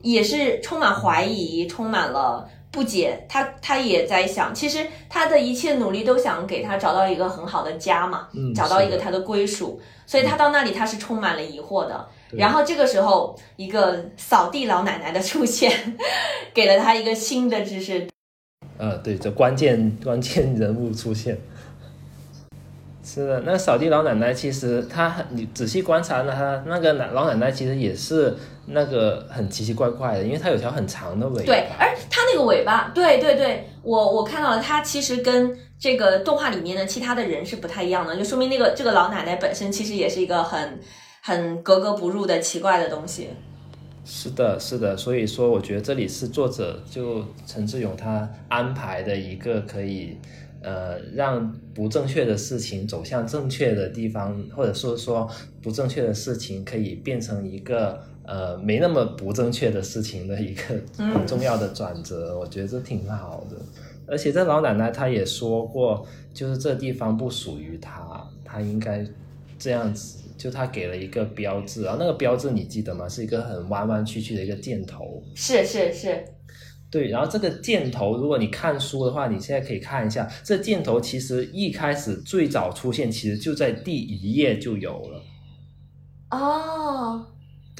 [0.00, 2.48] 也是充满怀疑，充满了。
[2.70, 12.08] 不解，他他也在想，其实他的一切努力都想给他找到一个很好的家嘛，找到一个他的归属，所以他到那里他是充满了疑惑的。
[12.30, 15.98] 然后这个时候，一个扫地老奶奶的出现，
[16.54, 18.06] 给了他一个新的知识。
[18.78, 21.36] 呃，对，这关键关键人物出现。
[23.02, 28.36] 是的，那扫地老奶奶其实她，你仔细观察呢，她那个奶老奶奶其实也是
[28.72, 31.46] 那个很奇奇怪怪的，因为它有条很长的尾巴。
[31.46, 40.78] 对，而它那个尾巴，对对对，我我看到了，它其实跟这个动画里面的其他的人是不太一样的，就说明那个这个老奶奶本身其实也是一个很
[41.22, 43.28] 很格格不入的奇怪的东西。
[44.04, 50.16] 是的，是的，所以说我觉得这里是作者就陈志勇他安排的一个可以。
[50.62, 55.26] 呃，让不正确的事情走向正确的地方，或者是说
[55.62, 57.98] 不正确的事情可以变成一个
[58.30, 60.62] 呃没那么不正确的事情的一个
[60.96, 63.56] 很重要的转折，我觉得这挺好的。
[64.06, 69.04] 而且这老奶奶她也说过，就是这地方不属于她，她应该
[69.58, 73.08] 这样子，就她给了一个标志，然后那个标志你记得吗？
[73.08, 75.20] 是一个很弯弯曲曲的一个箭头。
[75.34, 76.24] 是是是。
[76.88, 85.22] 对，然后这个箭头，如果你看书的话，你现在可以看一下，这箭头其实一开始最早出现，其实就在第一页就有了。
[86.32, 87.26] 哦，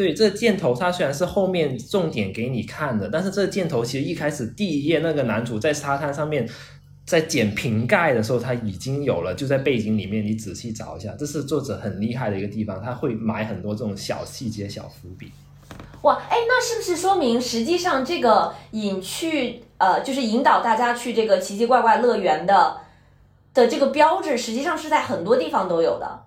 [0.00, 6.48] 对，这个箭头它虽然是后面重点给你看的，但是这个箭头其实一开始第一页那个男主在沙滩上面
[7.04, 15.30] 在捡瓶盖的时候，他已经有了，就在背景里面，你仔细找一下，这是作者很厉害的一个地方，他会埋很多这种小细节、小伏笔。
[16.00, 22.78] 哇，哎，那是不是说明实际上这个引去呃，就是引导大家去这个奇奇怪怪乐园的
[23.52, 26.24] 的这个标志，实际上是在很多地方都有的。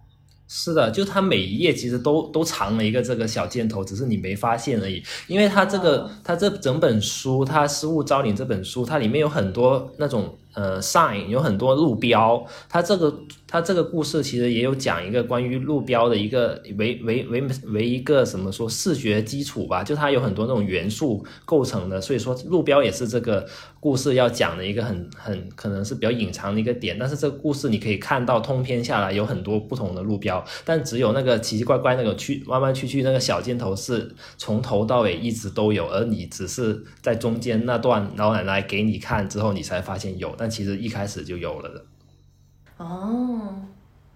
[0.47, 5.03] 是的，就它每一页其实都都藏了一个这个小箭头，只是你没发现而已。
[5.27, 10.37] 因为它这个它这整本书，它《失物招领》这本书，它里面有很多那种。
[10.53, 13.13] 呃，sign 有很多路标，它这个
[13.47, 23.43] 它这个故事其实也有讲一个关于路标的一个为为为为一个什么说视觉基础吧，就它有很多那种元素构成的，所以说路标也是这个
[23.79, 26.97] 故事要讲的一个很很可能是比较隐藏的一个点。
[26.99, 40.31] 但是这个故事你可以看到通篇下来有很多不同的路标，但只有那个奇奇怪怪那个曲弯弯曲曲那个小箭头是从头到尾一直都有，而你只是在中间那段老奶奶给你看之后，你才发现有。
[40.43, 41.85] 但其实一开始就有了的，
[42.75, 43.61] 哦，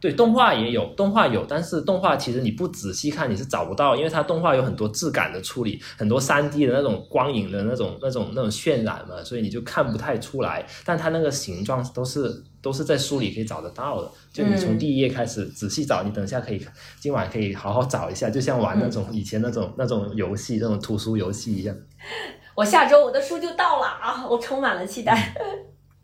[0.02, 10.68] 对，动画也有，动画有，但是动画其实你不仔细看你是找不到，因为它动画有很多质感的处理，很多三 D 的那种光影的那种、那种、那种渲染嘛，所以你就看不太出来。
[10.84, 16.62] 但它那个形状都是都是在书里可以找得到的，就你从第一页开始仔细找，你等一下可以
[17.00, 21.74] 今晚可以好好找一下，就像玩那种以前那种那种游戏，那种图书游戏一样。
[22.54, 25.32] 我下周我的书就到了啊，我充满了期待。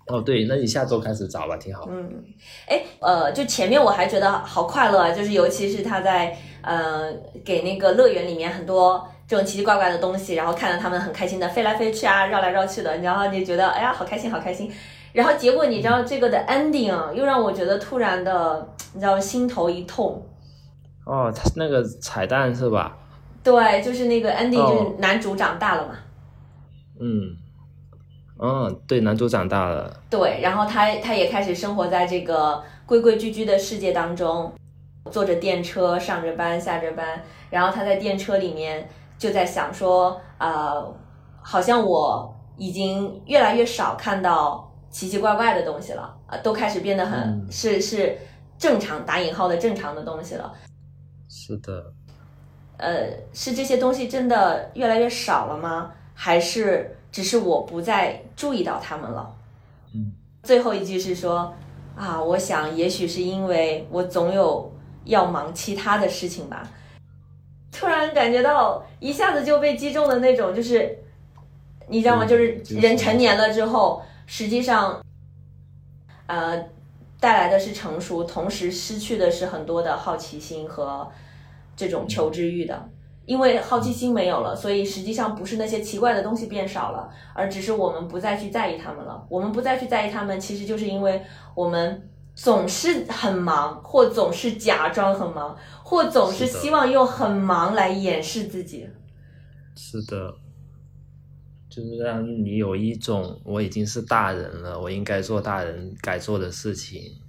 [0.07, 1.87] 哦，对，那你下周开始找吧，挺好。
[1.89, 2.23] 嗯，
[2.67, 7.09] 哎，呃，就前面我还觉得好快乐啊，就是尤其是他在呃
[7.45, 14.69] 给那个乐园里面很多这种奇奇怪怪的东西，然后看到他们很开心的飞来飞去啊，绕来绕去的，然后你觉得哎呀好开心好开心，
[15.13, 20.21] 然后结果你知道这个的 ending 又让我觉得突然的，你知道心头一痛。
[21.05, 22.97] 哦，他那个彩蛋是吧？
[23.41, 25.95] 对，就是那个 ending，就是男主长大了嘛。
[26.99, 27.37] 嗯。
[28.45, 30.01] 嗯，对，男主长大了。
[30.09, 34.51] 对，然后他他也开始生活在这个规规矩矩的世界当中，
[35.09, 40.93] 坐着电车上着班下着班，然后他在电车里面就在想说，呃，
[41.41, 48.17] 好像我已经越来越少看到奇奇怪怪的东西了，啊，都开始变得很是是
[48.57, 50.53] 正常打引号的正常的东西了。
[51.29, 51.81] 是的。
[52.75, 55.91] 呃，是这些东西真的越来越少了吗？
[56.13, 56.97] 还是？
[57.13, 59.33] 只是我不再注意到他们了。
[59.93, 60.11] 嗯，
[60.41, 61.53] 最后一句是说，
[61.95, 64.73] 啊，我想也许是因为我总有
[65.05, 66.67] 要忙其他的事情吧。
[67.71, 70.97] 突然感觉到一下子就被击中的那种，就是
[71.87, 72.25] 你知道吗？
[72.25, 74.99] 就是人成年了之后，实际上，
[76.25, 76.57] 呃，
[77.19, 81.07] 带来的是成熟，同时失去的是很多的好奇心和
[81.75, 82.89] 这种求知欲的。
[83.25, 89.25] 因为好奇心没有了，所以实际上不是那些奇怪的东西变少了，而只是我们不再去在意他们了。
[89.29, 91.21] 我们不再去在意他们，其实就是因为
[91.55, 98.87] 我们总是很忙，或总是假装很忙，或总是希望用很忙来掩饰自己。
[99.75, 100.33] 是的，
[101.69, 107.22] 就是让你有一种我已经是大人了，我应该做大人该做的事情。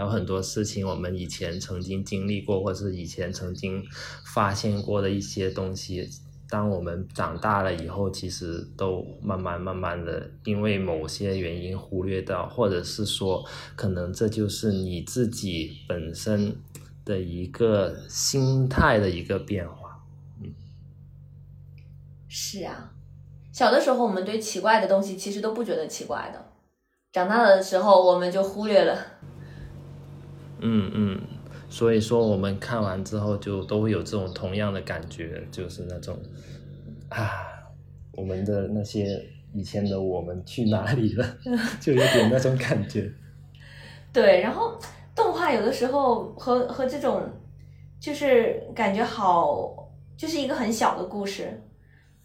[0.00, 3.84] 有很多事情，我们以前曾经经历过，或是以前曾经
[4.24, 6.08] 发现过的一些东西，
[6.48, 13.44] 当我们长大了以后，其实都慢慢慢慢的，因为某些原因忽略掉，或者是说，
[13.76, 16.56] 可能这就是你自己本身
[17.04, 20.02] 的一个心态的一个变化。
[20.42, 20.54] 嗯，
[22.26, 22.90] 是啊，
[23.52, 26.52] 小的时候我们对奇怪的东西其实都不觉得奇怪的，
[27.12, 28.98] 长大的时候我们就忽略了。
[30.62, 31.20] 嗯嗯，
[31.68, 36.16] 所以说我们看完之后就都会有这种同样的感觉，就是那种
[37.08, 37.30] 啊，
[38.12, 41.36] 我们的那些以前的我们去哪里了，
[41.80, 43.10] 就有点那种感觉。
[44.12, 44.78] 对，然后
[45.14, 47.22] 动画有的时候和和这种
[47.98, 51.62] 就是感觉好，就是一个很小的故事。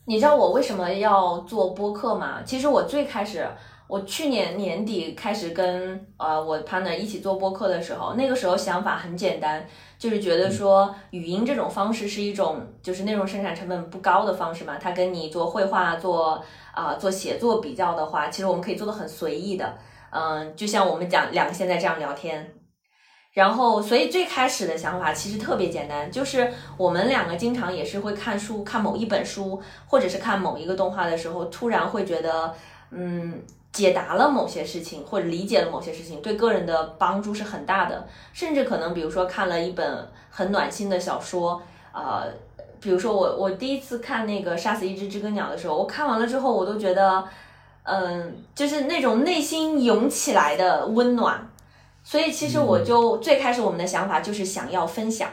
[0.05, 2.43] 你知道我为什么要做播客吗？
[2.43, 3.47] 其实我最开始。
[3.87, 9.63] 我去年年底开始跟呃我 partner 一起做播客的时候，那个时候想法很简单，
[9.99, 14.77] 就是觉得说语音这种方式是一种就是内容生产成本不高的方式嘛。
[14.79, 19.77] 它跟你做绘画、做啊做写作比较的话，其实我们可以做的很随意的，
[20.09, 22.53] 嗯，就像我们讲两个现在这样聊天。
[23.33, 32.51] 然后，所以最开始的想法其实特别简单，就是我们两个经常也是会看书，看某一本书或者是看某一个动画的时候，突然会觉得，
[32.89, 33.43] 嗯。
[33.75, 38.07] 解答了某些事情，或者理解了某些事情，对个人的帮助是很大的。
[38.31, 41.61] 甚至可能，比如说看了一本很暖心的小说，
[41.91, 42.23] 呃，
[42.79, 47.21] 比如说我我第一次看那个《杀死一只知更鸟》的时候，我看完了之后，我都觉得，
[47.83, 51.45] 嗯，就是那种内心涌起来的温暖。
[52.01, 55.29] 所以其实我就最开始我们的想法就是想要分享，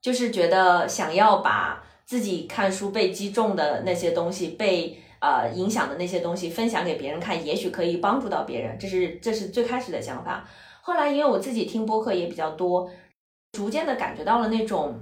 [0.00, 5.02] 就是觉得想要把自己看书被击中的那些东西被。
[5.20, 10.42] 呃，影响的那些东西分享给别人看，也许可以帮助到别人，这是这是最开始的想法。
[10.80, 12.90] 后来因为我自己听播客也比较多，
[13.52, 14.98] 逐渐的感觉到了那种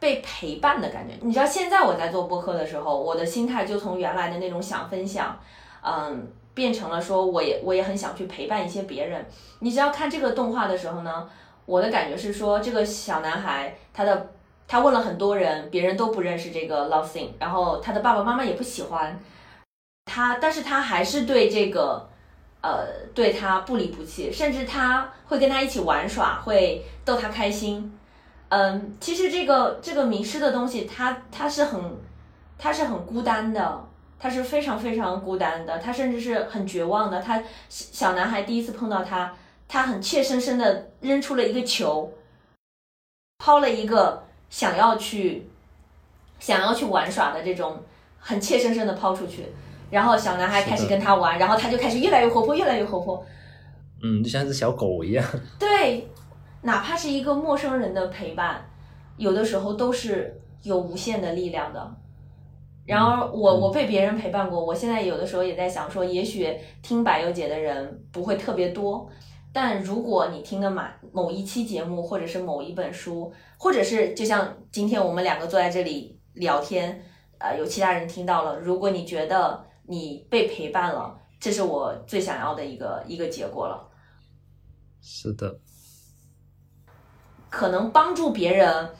[0.00, 1.14] 被陪伴的感觉。
[1.20, 5.38] 你知道，现在我在做播客的时候，我的心态就从原来的那种想分享，
[5.82, 9.26] 嗯，变成了说我也我也很想去陪伴一些别人。
[9.58, 11.28] 你只要看这个动画的时候呢，
[11.66, 14.30] 我的感觉是说，这个小男孩他的
[14.66, 19.22] 他问了很多人，别人都不认识这个 Love Thing，然后他的爸爸妈妈也不喜欢。
[20.04, 22.08] 他，但是他还是对这个，
[22.60, 27.98] 呃，对他不离不弃，甚至他会跟他一起玩耍，会逗他开心。
[28.50, 31.96] 嗯，其实这个这个迷失的东西，他他是很，
[32.56, 33.84] 他是很孤单的，
[34.20, 37.20] 他是非常非常孤单的，他甚至是很绝望的。
[37.20, 39.34] 他小男孩第一次碰到他，
[39.66, 42.12] 他很怯生生的扔出了一个球，
[43.38, 45.50] 抛了一个想要去，
[46.38, 47.82] 想要去玩耍的这种
[48.20, 49.46] 很怯生生的抛出去。
[49.94, 53.24] 然后小男孩开始跟他玩，然后他就开始越来越活泼，越来越活泼。
[54.02, 55.24] 嗯，就像只小狗一样。
[55.56, 56.08] 对，
[56.62, 58.68] 哪怕是一个陌生人的陪伴，
[59.16, 61.96] 有的时候都是有无限的力量的。
[62.84, 69.08] 然而，我我被别人陪伴过，我现在有的时候也在想说，也许听百优姐的人不会特别多，
[69.52, 77.00] 但如果你听的满某一期节目，或者是某一本书，或者是就像今天我们两个坐在这里聊天，
[77.38, 79.64] 呃，有其他人听到了，如果你觉得。
[79.86, 83.88] 你被陪伴了，这是我最想要的一个一个结果了。
[85.00, 85.58] 是的，
[87.50, 88.90] 可能帮助别人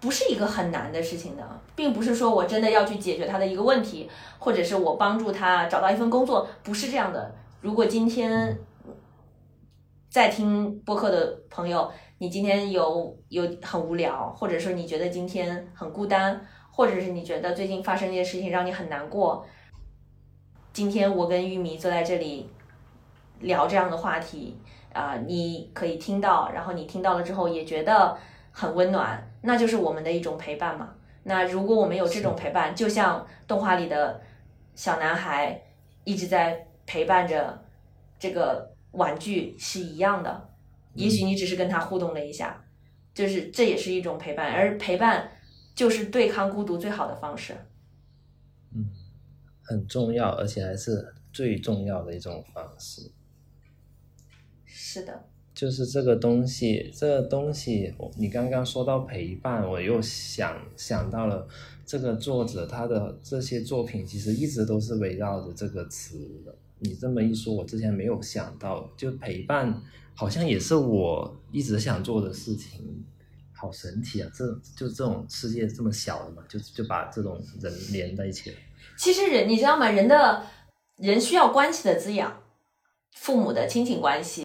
[0.00, 7.32] 不是一个很难的事情的，并不是说我真的要去解决他的一个问题，或者是我帮助他找到一份工作，不是这样的。
[7.60, 8.58] 如果今天
[10.10, 11.88] 在听播客的朋友，
[12.18, 19.46] 你今天有有很无聊，或者说你觉得今天很孤单，或者是你觉得最近发生一些事情让你很难过。
[20.72, 22.48] 今天我跟玉米坐在这里
[23.40, 24.56] 聊这样的话题
[24.94, 28.16] 啊，你可以听到，然后你听到了之后也觉得
[28.50, 30.94] 很温暖，那就是我们的一种陪伴嘛。
[31.24, 34.18] 那如果我们有这种陪伴，就像动画里的
[34.74, 35.60] 小男孩
[36.04, 37.62] 一直在陪伴着
[38.18, 40.48] 这个玩具是一样的。
[40.94, 42.58] 也许你只是跟他互动了一下，
[43.12, 45.30] 就是这也是一种陪伴，而陪伴
[45.74, 47.54] 就是对抗孤独最好的方式。
[49.68, 53.10] 嗯，很重要，而且还是最重要的一种方式。
[54.64, 61.46] 是的，就是这个东西，这个东西，你刚刚说到陪伴，我又想想到了
[61.84, 66.54] 这个作者他的这些作品，其实一直都是围绕着这个词的。
[66.78, 69.80] 你这么一说，我之前没有想到，就陪伴
[70.14, 73.04] 好像也是我一直想做的事情，
[73.52, 74.30] 好神奇啊！
[74.34, 78.56] 这就这种世界这么小的嘛，就就把这种人连在一起了。
[79.02, 79.90] 其实人，你知道吗？
[79.90, 80.44] 人的
[80.98, 82.36] 人需要关系的滋养，
[83.16, 84.44] 父母的亲情关系、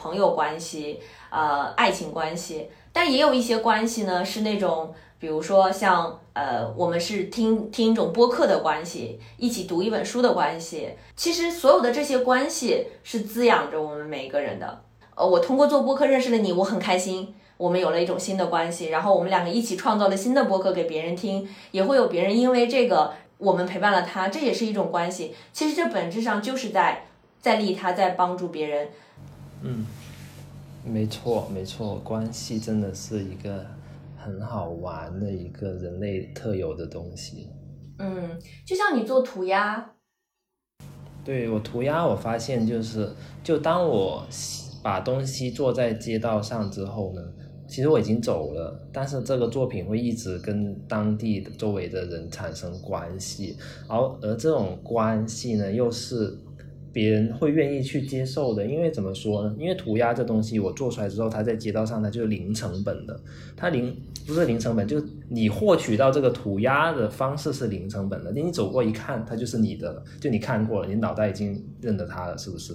[0.00, 0.98] 朋友关系、
[1.28, 4.94] 呃，爱情关系，但也有一些关系呢，是那种。
[5.18, 10.88] 比如说像呃，我们是听听一种播客的关系，一起读一本书的关系。
[11.14, 14.84] 其实所有的这些关系是滋养着我们每一个人的。
[15.16, 18.86] 呃，我通过做播客认识了你，我很开心，我们有了一种新的关系。
[18.86, 25.34] 然后我们两个一起创造了新的播客给别人听，也会有别人因为这个我们陪伴了他，这也是一种关系。
[25.52, 27.04] 其实这本质上就是在
[27.40, 28.88] 在利他，在帮助别人。
[29.62, 29.86] 嗯，
[30.84, 33.64] 没错没错，关系真的是一个。
[34.20, 37.48] 很好玩的一个人类特有的东西，
[37.98, 39.92] 嗯，就像你做涂鸦，
[41.24, 43.10] 对我涂鸦，我发现就是，
[43.44, 44.26] 就当我
[44.82, 47.22] 把东西做在街道上之后呢，
[47.68, 53.56] 其实我已经走了，但是这个作品会一直跟当地周围的人产生关系，
[53.86, 56.36] 而而这种关系呢，又是。
[56.90, 59.54] 别人会愿意去接受的，因为怎么说呢？
[59.58, 63.20] 因为涂鸦这东西，我做出来之后，它在街道上，它就是零成本的。
[63.54, 63.94] 它零
[64.26, 68.32] 不是零成本，就你获取到这个涂鸦的方式是零成本的。
[68.32, 72.72] 你走过一看，它就是你的，就你看过了，你脑袋已经认得它了，是不是？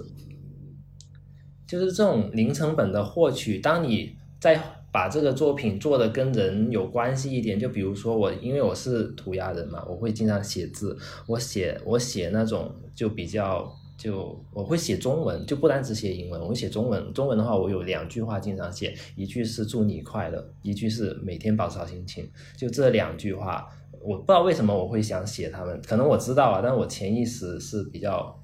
[1.66, 3.58] 就是这种零成本的获取。
[3.58, 4.58] 当你在
[4.94, 13.68] 把这个作品做的跟人有关系一点，就比如说我，因为我是涂鸦人嘛，我会经常写字，我写我写那种就比较。
[13.96, 17.12] 就我会写中文，就不单只写英文，我写中文。
[17.14, 22.28] 中文的话，我有两句话经常写，一句是祝你快乐，一句是每天保持好心情。
[22.56, 23.68] 就这两句话，
[24.02, 28.36] 我不知道为什么我会想写他们，可能我知道啊，但我潜意识是比较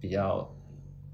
[0.00, 0.52] 比较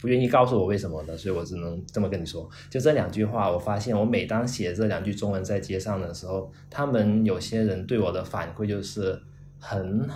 [0.06, 2.48] 不愿意告诉我为什么的，所以我只能这么跟你说。
[2.70, 9.20] 就这两句话，我发现我每当写这两句中文在街上的时候，他们有些人对我的反馈就是
[9.58, 10.08] 很。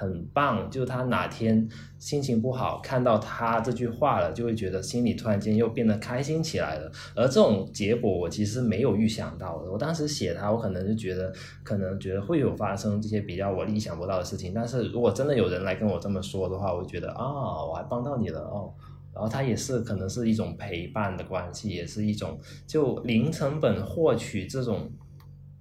[0.00, 1.68] 很棒，就他哪天
[1.98, 6.88] 心情不好，看到他这句话了，就会觉得心里突然间又变得开心起来了。
[7.16, 9.68] 而这种结果，我其实没有预想到的。
[9.68, 11.32] 我当时写他，我可能就觉得，
[11.64, 14.52] 可能觉得会有发生这些比较我意想不到的事情。
[14.54, 18.72] 但是如果真的有人来跟我这么说的话，我觉得啊，我还帮到你了哦。
[19.18, 22.38] 然后它也是可能是一种陪伴的关系，也是一种
[22.68, 24.88] 就零成本获取这种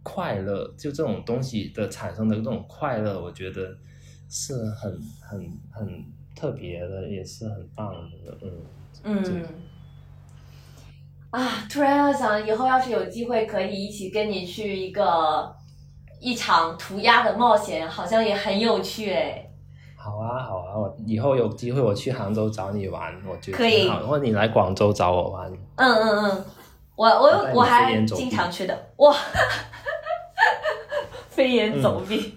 [0.03, 3.75] 快乐，就这种东西的产生的这种快乐，我觉得。
[4.29, 4.91] 是很
[5.21, 5.39] 很
[5.71, 6.03] 很
[6.35, 7.93] 特别的，也是很棒
[8.25, 9.23] 的，嗯。
[9.23, 9.45] 嗯。
[11.29, 11.65] 啊！
[11.71, 15.55] 突然要想，以后要是有机会可以一起跟你去一个
[16.19, 19.46] 一场涂鸦的冒险，好像也很有趣哎。
[20.07, 20.77] 好啊，好啊！
[20.77, 23.89] 我以后有机会我去杭州找你玩，我觉得可以。
[23.89, 25.51] 或者你来广州找我玩。
[25.75, 26.45] 嗯嗯嗯，
[26.95, 29.13] 我我我还经常去的哇！
[31.29, 32.33] 飞檐走壁。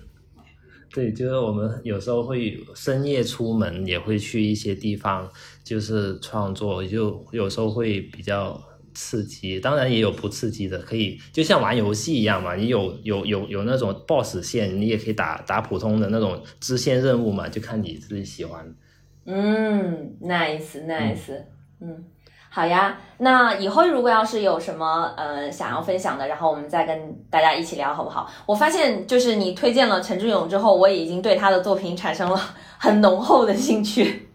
[0.92, 5.30] 对，就是我们有时候会深夜出门，也会去一些地方，
[5.62, 8.60] 就是创作，就有时候会比较
[8.94, 9.58] 刺激。
[9.60, 12.54] 当然也有不刺激的，可以就像玩游戏一样嘛。
[12.54, 18.74] 你有有有有那种 BOSS 线，你也可以打打普通的那种支线任务嘛，就看你自己喜欢。
[19.26, 21.32] 嗯，nice nice，
[21.80, 22.04] 嗯。
[22.52, 28.28] 好呀，那以后如果要是有什么呃想要分享的，然后我们再跟大家一起聊，好不好？
[28.44, 32.36] 我发现就是你推荐了陈志勇之后，我已经对他的作品产生了
[32.76, 34.29] 很浓厚的兴趣，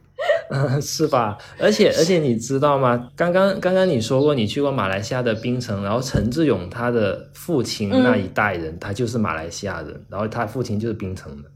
[0.50, 1.38] 嗯， 是吧？
[1.60, 3.10] 而且而且你知道吗？
[3.16, 11.50] 刚刚刚刚你说过你去过马来西亚的槟城，然后陈志勇他的父亲那一代人，他就是马来西亚人，然后他父亲就是槟城的。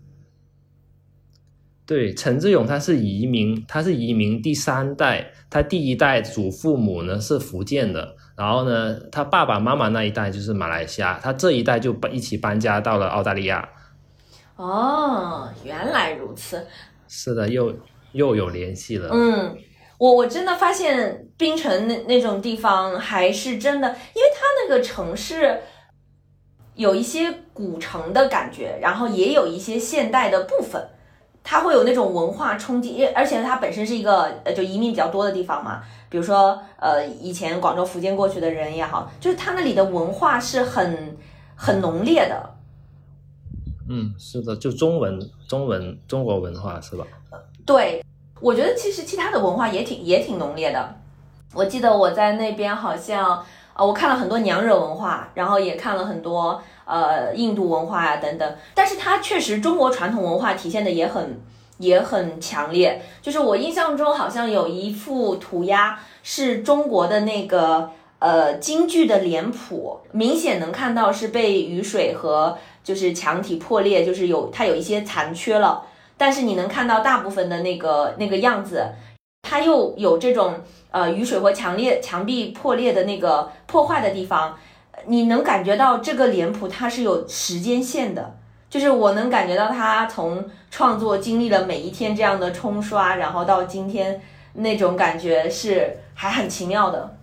[1.86, 13.68] 对，陈志勇他是移民，他是移民第三代，他第一代祖父母呢是福建的，然后呢，他爸爸妈妈那一代就是马来西亚，他这一代就搬一起搬家到了澳大利亚。
[14.56, 16.64] 哦，原来如此。
[17.08, 17.74] 是的，又
[18.12, 19.10] 又有联系了。
[19.12, 19.58] 嗯，
[19.98, 25.62] 我我真的发现冰城那那种地方还是真的，因为它那个城市
[26.76, 30.90] 有一些古城的感觉，然后也有一些现代的部分。
[31.42, 41.18] 它会有那种文化冲击，而且它本身是一个呃就移民比较多的地方嘛，比如说呃以前广州、福建过去的人也好，就是它那里的文化是很
[41.56, 42.56] 很浓烈的。
[43.90, 47.08] 嗯，是的，就中文、中文、中国文化是吧？
[47.70, 48.04] 对，
[48.42, 50.96] 我觉得其实其他的文化也挺也挺浓烈的。
[51.54, 53.46] 我记得我在那边好像
[53.76, 58.56] 呃，我看了很多娘惹文化，然后也看了很多呃印度文化呀等等。
[58.74, 61.40] 但是它确实中国传统文化体现的也很
[61.78, 63.00] 也很强烈。
[63.22, 75.84] 就是我印象中好像有一幅涂鸦是中国的那个呃京剧的脸谱，明显能看到是被雨水和就是墙体破裂，就是有它有一些残缺了。
[76.20, 78.84] 但是你能看到大部分的那个那个样子，
[79.44, 80.54] 它又有这种
[80.92, 84.58] 呃雨水或强烈墙壁破裂的那个破坏的地方，
[85.08, 88.38] 你能感觉到这个脸谱它是有时间线的，
[88.70, 94.22] 就是我能感觉到它从创作经历了每一天这样的冲刷，然后到今天
[94.56, 97.16] 那种感觉是还很奇妙的。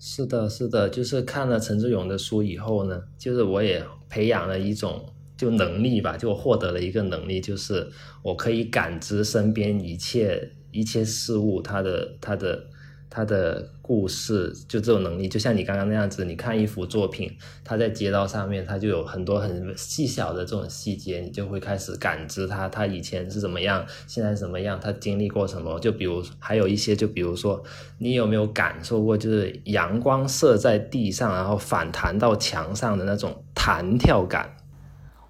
[0.00, 5.04] 是的，是的，就是看了陈志勇的书以后呢，就是我也培养了一种。
[5.38, 7.88] 就能力吧，就我获得了一个能力，就是
[8.22, 12.66] 我可以感知身边一切一切事物，它的它的
[13.08, 17.32] 它的故事，就这种能力，就像你刚刚那样子，你看一幅作品，
[17.64, 25.80] 它在街道上面，它就有很多很细小的这种细节，你就会开始感知它，它以前是怎么样，现在怎么样，它经历过什么？
[25.80, 27.62] 就比如还有一些，就比如说，
[27.96, 34.57] 你有没有感受过，就是阳光射在地上，然后反弹到墙上的那种弹跳感？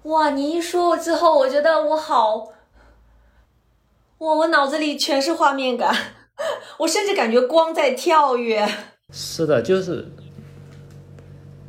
[0.03, 0.29] 哇！
[0.29, 2.37] 你一说之后，我觉得我好，
[4.19, 4.33] 哇！
[4.33, 5.93] 我脑子里全是画面感，
[6.79, 8.65] 我甚至感觉光在跳跃。
[9.11, 10.07] 是的，就是，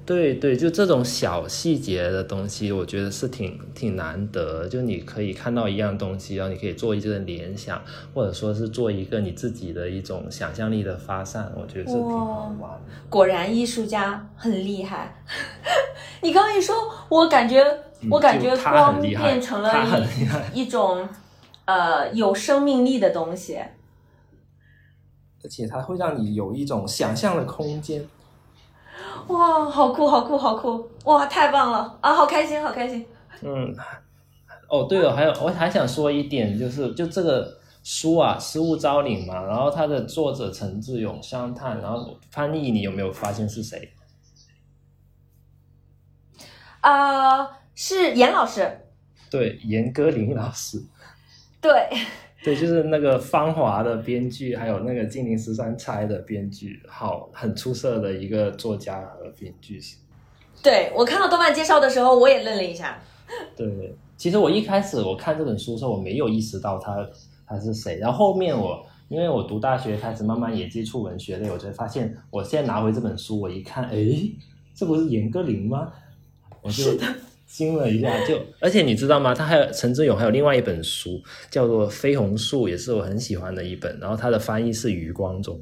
[0.07, 4.69] 对对，就这种小细节的东西，我觉得是挺挺难得。
[4.69, 7.83] 就你可以看到一样东西，然后你可以做一个联想，
[8.15, 12.71] 或者说是做一个你自己的一种想象力的发散，我觉得是挺好玩。
[13.09, 15.21] 果然艺术家很厉害。
[16.23, 16.77] 你刚刚一说，
[17.09, 17.90] 我感觉。
[18.09, 20.01] 我感觉光变成了
[20.55, 21.07] 一一种，
[21.67, 23.59] 呃，有生命力的东西，
[25.43, 28.07] 而且它会让你有一种想象的空间。
[29.27, 30.89] 哇，好酷，好酷，好酷！
[31.05, 33.07] 哇，太棒了啊，好开心，好开心。
[33.43, 33.75] 嗯，
[34.69, 43.93] 哦，对了，还有我还想说一点，就是就这个书啊，《失物招领》嘛，然后它的作者陈志勇、香叹，然后翻译，你有没有发现是谁？
[46.81, 47.60] 啊。
[47.83, 48.71] 是严老师，
[49.31, 50.79] 对，严歌苓老师，
[51.63, 51.89] 对，
[52.45, 59.81] 对，就是那个《芳华》的编剧，还有那个《金陵十三钗》的编剧，好，很出色的一个作家和编剧。
[60.63, 63.01] 对我看到豆瓣介绍的时候，我也愣了一下。
[63.57, 67.09] 对，其实我一开始我看这本书的时候，我没有意识到他
[67.47, 74.07] 他是谁，然后后面我因为我读大学开始慢慢也接触文学类，我就发现，我现在拿回这本书，我一看，哎，
[74.75, 75.91] 这不是严歌苓吗？
[76.61, 76.85] 我就。
[77.51, 79.35] 惊了一下，就而且你知道吗？
[79.35, 81.21] 他还有陈志勇，还有另外一本书
[81.51, 83.99] 叫做《绯红树》，也是我很喜欢的一本。
[83.99, 85.61] 然后他的翻译是余光中。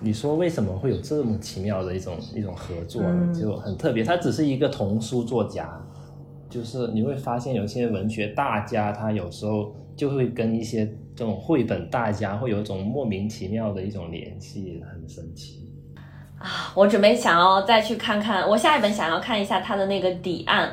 [0.00, 3.32] 你说为什么会有这么奇妙的一种一种合作呢？
[3.38, 4.02] 就很特别。
[4.02, 5.68] 他只是一个童书作家，
[6.48, 15.57] 就是你会发现有些文学大家，他有时候就会跟一些这种绘本大家会有一种莫名其妙的一种联系，很神奇。
[16.38, 20.70] 啊，我准备想要再去看看，我下一本想要看一下他的那个底案，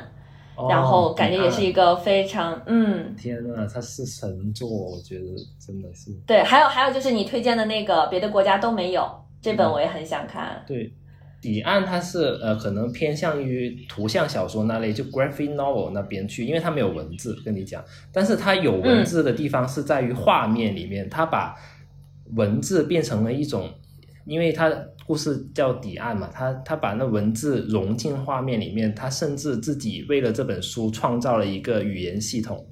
[0.70, 5.24] 然后感觉也是一个非常嗯，天呐，它是神作，我觉得
[5.58, 6.12] 真的是。
[6.24, 9.04] 对，还有还有就是你推荐的那个别的国家都没有
[9.42, 10.62] 这本，我也很想看。
[10.68, 10.92] 对，
[11.40, 21.56] 底案它是呃可能偏向于图像小说那类，就 graphic novel 那边去，因为它没有文字跟你讲，但是它有文字的地方是在于画面里面，它把
[22.36, 23.68] 文字变成了一种，
[24.26, 24.72] 因为它。
[25.06, 32.66] 故事叫底岸嘛，他他把那文字融进画面里面，他甚至自己为了这本书创造了一个语言系统。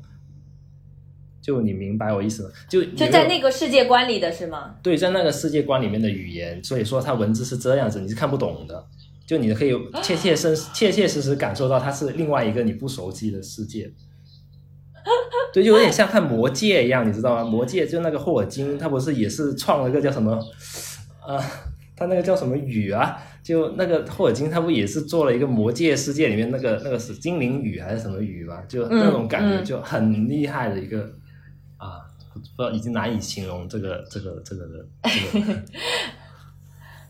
[1.41, 2.51] 就你明白我意思吗？
[2.69, 4.77] 就就在那个世界观里的是吗？
[4.83, 8.85] 对，在那个世界观里面的语言，所以说它文字是这样子，你是看不懂的。
[9.27, 9.73] 就你可以
[10.03, 13.93] 切切身切切实实感受到它是另外一个你不熟悉的世界。
[15.53, 17.45] 对，就有点像看魔戒一样，你知道吗？
[17.45, 20.33] 魔戒就那个霍尔金，他不是也是创了个叫什么
[21.27, 21.39] 啊？
[21.97, 23.17] 他那个叫什么雨啊？
[23.43, 28.63] 就那个霍尔金，他不也是做了一个魔界世界里面那个那个是精灵雨还是什么雨嘛？
[28.67, 31.01] 就那种感觉就很厉害的一个
[31.77, 32.01] 啊，
[32.33, 34.85] 不知道已经难以形容这个这个这个的。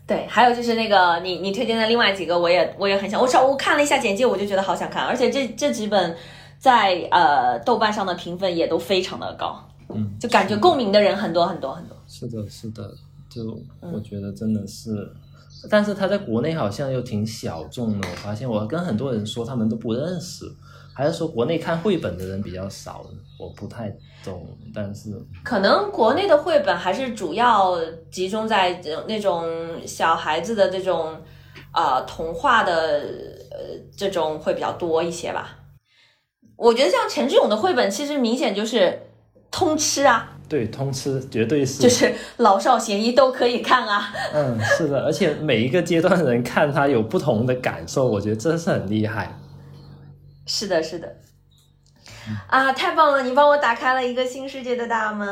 [0.07, 6.15] 对，还有就是那个你你推荐的另外几个，我也我也很想，我稍我看了一下简介，我就觉得好想看，而且这这几本
[6.59, 11.97] 在呃豆瓣上的评分也都非常的高，嗯，就感觉共鸣的人很多很多很多。
[12.07, 12.93] 是的，是的，
[13.35, 15.11] 就我觉得真的是，
[15.69, 18.07] 但是他在国内好像又挺小众的。
[18.07, 20.45] 我发现我跟很多人说，他们都不认识，
[20.93, 23.05] 还是说国内看绘本的人比较少，
[23.37, 24.47] 我不太懂。
[24.73, 25.11] 但是
[25.43, 27.77] 可能国内的绘本还是主要
[28.09, 29.45] 集中在这那种
[29.85, 31.21] 小孩子的这种
[31.73, 32.73] 呃童话的
[33.51, 33.57] 呃
[33.97, 35.59] 这种会比较多一些吧。
[36.55, 38.97] 我觉得像陈志勇的绘本，其实明显就是
[39.51, 44.13] 通吃啊，对通吃绝对是，就是老少咸宜都可以看啊。
[44.33, 49.37] 嗯，是的，而且每一个阶段的人看他有不同的感受，我觉得真是很厉害。
[50.45, 51.15] 是的，是的。
[52.47, 53.21] 啊，太棒了！
[53.21, 55.27] 你帮我打开了一个新世界的大门。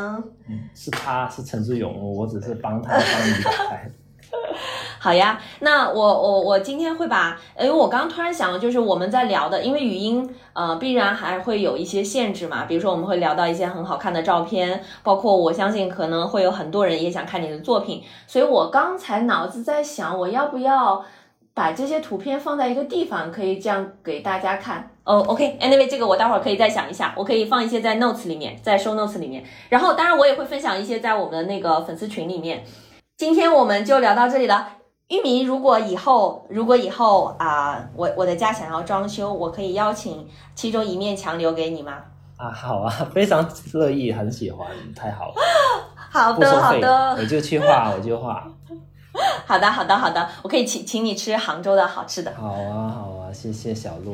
[0.47, 3.89] 嗯，是他是陈志勇，我只是帮他帮你打开。
[5.03, 21.03] 好呀，那我我我今天会把，因为我刚突然想，就是我们在聊的，因为语音呃必然还会有一些限制嘛，比如说我们会聊到一些很好看的照片，包括我相信可能会有很多人也想看你的作品，所以我刚才脑子在想，我要不要
[21.53, 24.89] 把这些图片放在一个地方，可以这样给大家看。
[25.03, 32.63] 哦，OK，Anyway，这个我待会儿可以再想一下，我可以放一些在 Notes 里面，在 Show Notes 里面，然后当然我也会分享一些在我们的那个粉丝群里面。
[33.17, 34.69] 今天我们就聊到这里了。
[35.13, 41.93] 玉米，如果以后如果以后啊、我我的家想要装修，我可以邀请其中一面墙留给你吗？
[42.35, 45.35] 啊，好啊， 非常乐意，很喜欢，太好了，
[45.95, 48.43] 好的，好的，我就去画，我就画。
[49.45, 52.33] 好的，好的，好的，我可以请请你吃杭州的好吃的。
[52.35, 54.11] 好啊，好啊，谢谢小鹿，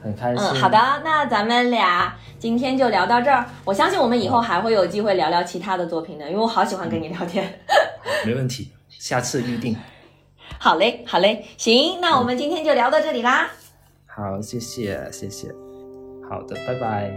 [0.00, 0.44] 很开心。
[0.44, 3.44] 嗯，好的，那咱们俩今天就聊到这儿。
[3.64, 7.60] 我相信我们以后还会有机会聊聊其他的作品的，因为我好喜欢跟你聊天。
[8.24, 8.71] 没问题，
[9.02, 9.76] 下次预定。
[10.60, 13.50] 好嘞，好嘞，行，那我们今天就聊到这里啦。
[14.06, 15.48] 好，谢谢，谢谢。
[16.30, 17.10] 好的，拜拜。